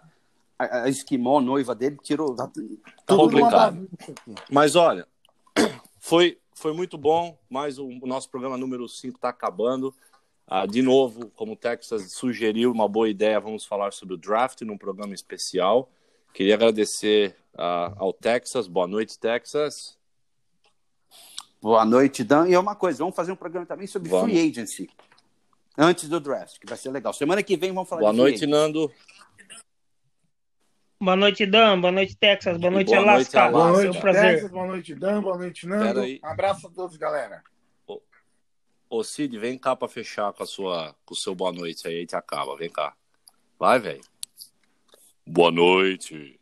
a, 0.59 0.83
a 0.83 0.89
esquimó, 0.89 1.41
noiva 1.41 1.75
dele, 1.75 1.97
tirou 2.03 2.35
tá, 2.35 2.49
tudo 2.49 2.81
complicado. 3.07 3.89
Mas 4.51 4.75
olha, 4.75 5.07
foi, 5.99 6.39
foi 6.55 6.73
muito 6.73 6.99
bom, 6.99 7.39
mas 7.49 7.79
o, 7.79 7.87
o 7.87 8.07
nosso 8.07 8.29
programa 8.29 8.57
número 8.57 8.89
5 8.89 9.17
está 9.17 9.29
acabando. 9.29 9.95
Ah, 10.47 10.67
de 10.67 10.81
novo, 10.81 11.31
como 11.37 11.53
o 11.53 11.57
Texas 11.57 12.13
sugeriu, 12.13 12.73
uma 12.73 12.89
boa 12.89 13.09
ideia, 13.09 13.39
vamos 13.39 13.67
falar 13.67 13.93
sobre 13.93 14.15
o 14.15 14.19
draft 14.19 14.63
num 14.63 14.79
programa 14.79 15.15
especial. 15.15 15.91
Queria 16.33 16.55
agradecer 16.55 17.37
ah, 17.57 17.93
ao 17.97 18.13
Texas. 18.13 18.67
Boa 18.67 18.87
noite, 18.87 19.19
Texas. 19.19 19.99
Boa 21.61 21.85
noite, 21.85 22.25
Dan. 22.25 22.49
E 22.49 22.55
é 22.55 22.59
uma 22.59 22.75
coisa, 22.75 22.99
vamos 22.99 23.17
fazer 23.17 23.33
um 23.33 23.37
programa 23.37 23.67
também 23.67 23.87
sobre 23.87 24.09
Vamos. 24.09 24.31
free 24.31 24.49
agency. 24.49 24.89
Antes 25.77 26.09
do 26.09 26.19
draft, 26.19 26.59
que 26.59 26.67
vai 26.67 26.79
ser 26.79 26.91
legal. 26.91 27.13
Semana 27.13 27.43
que 27.43 27.57
vem 27.57 27.73
vamos 27.73 27.89
falar 27.89 28.01
Boa 28.01 28.13
noite. 28.13 28.47
Nando. 28.47 28.91
Boa 31.01 31.15
noite, 31.15 31.47
Dan. 31.47 31.81
Boa 31.81 31.93
noite, 31.93 32.17
Texas. 32.17 32.59
Boa 32.59 32.71
noite, 32.73 32.89
boa 32.89 32.97
noite, 32.99 33.11
Alaska. 33.11 33.41
Alaska. 33.43 33.53
Boa 33.53 33.73
noite, 33.73 33.97
um 33.97 34.01
prazer. 34.01 34.33
Texas. 34.33 34.51
Boa 34.51 34.67
noite, 34.67 34.95
Dan. 34.95 35.23
Boa 35.23 35.39
noite, 35.39 35.67
Nando. 35.67 36.03
Abraço 36.23 36.67
a 36.67 36.71
todos, 36.71 36.97
galera. 36.97 37.43
Ô, 38.91 39.05
Cid, 39.05 39.39
vem 39.39 39.59
cá 39.59 39.77
para 39.77 39.87
fechar 39.87 40.33
com, 40.33 40.43
a 40.43 40.47
sua, 40.47 40.97
com 41.05 41.13
o 41.13 41.17
seu 41.17 41.35
boa 41.35 41.53
noite 41.53 41.87
aí, 41.87 41.99
a 41.99 42.01
gente 42.01 42.17
acaba. 42.17 42.57
Vem 42.57 42.71
cá. 42.71 42.95
Vai, 43.59 43.79
velho. 43.79 44.01
Boa 45.27 45.51
noite. 45.51 46.38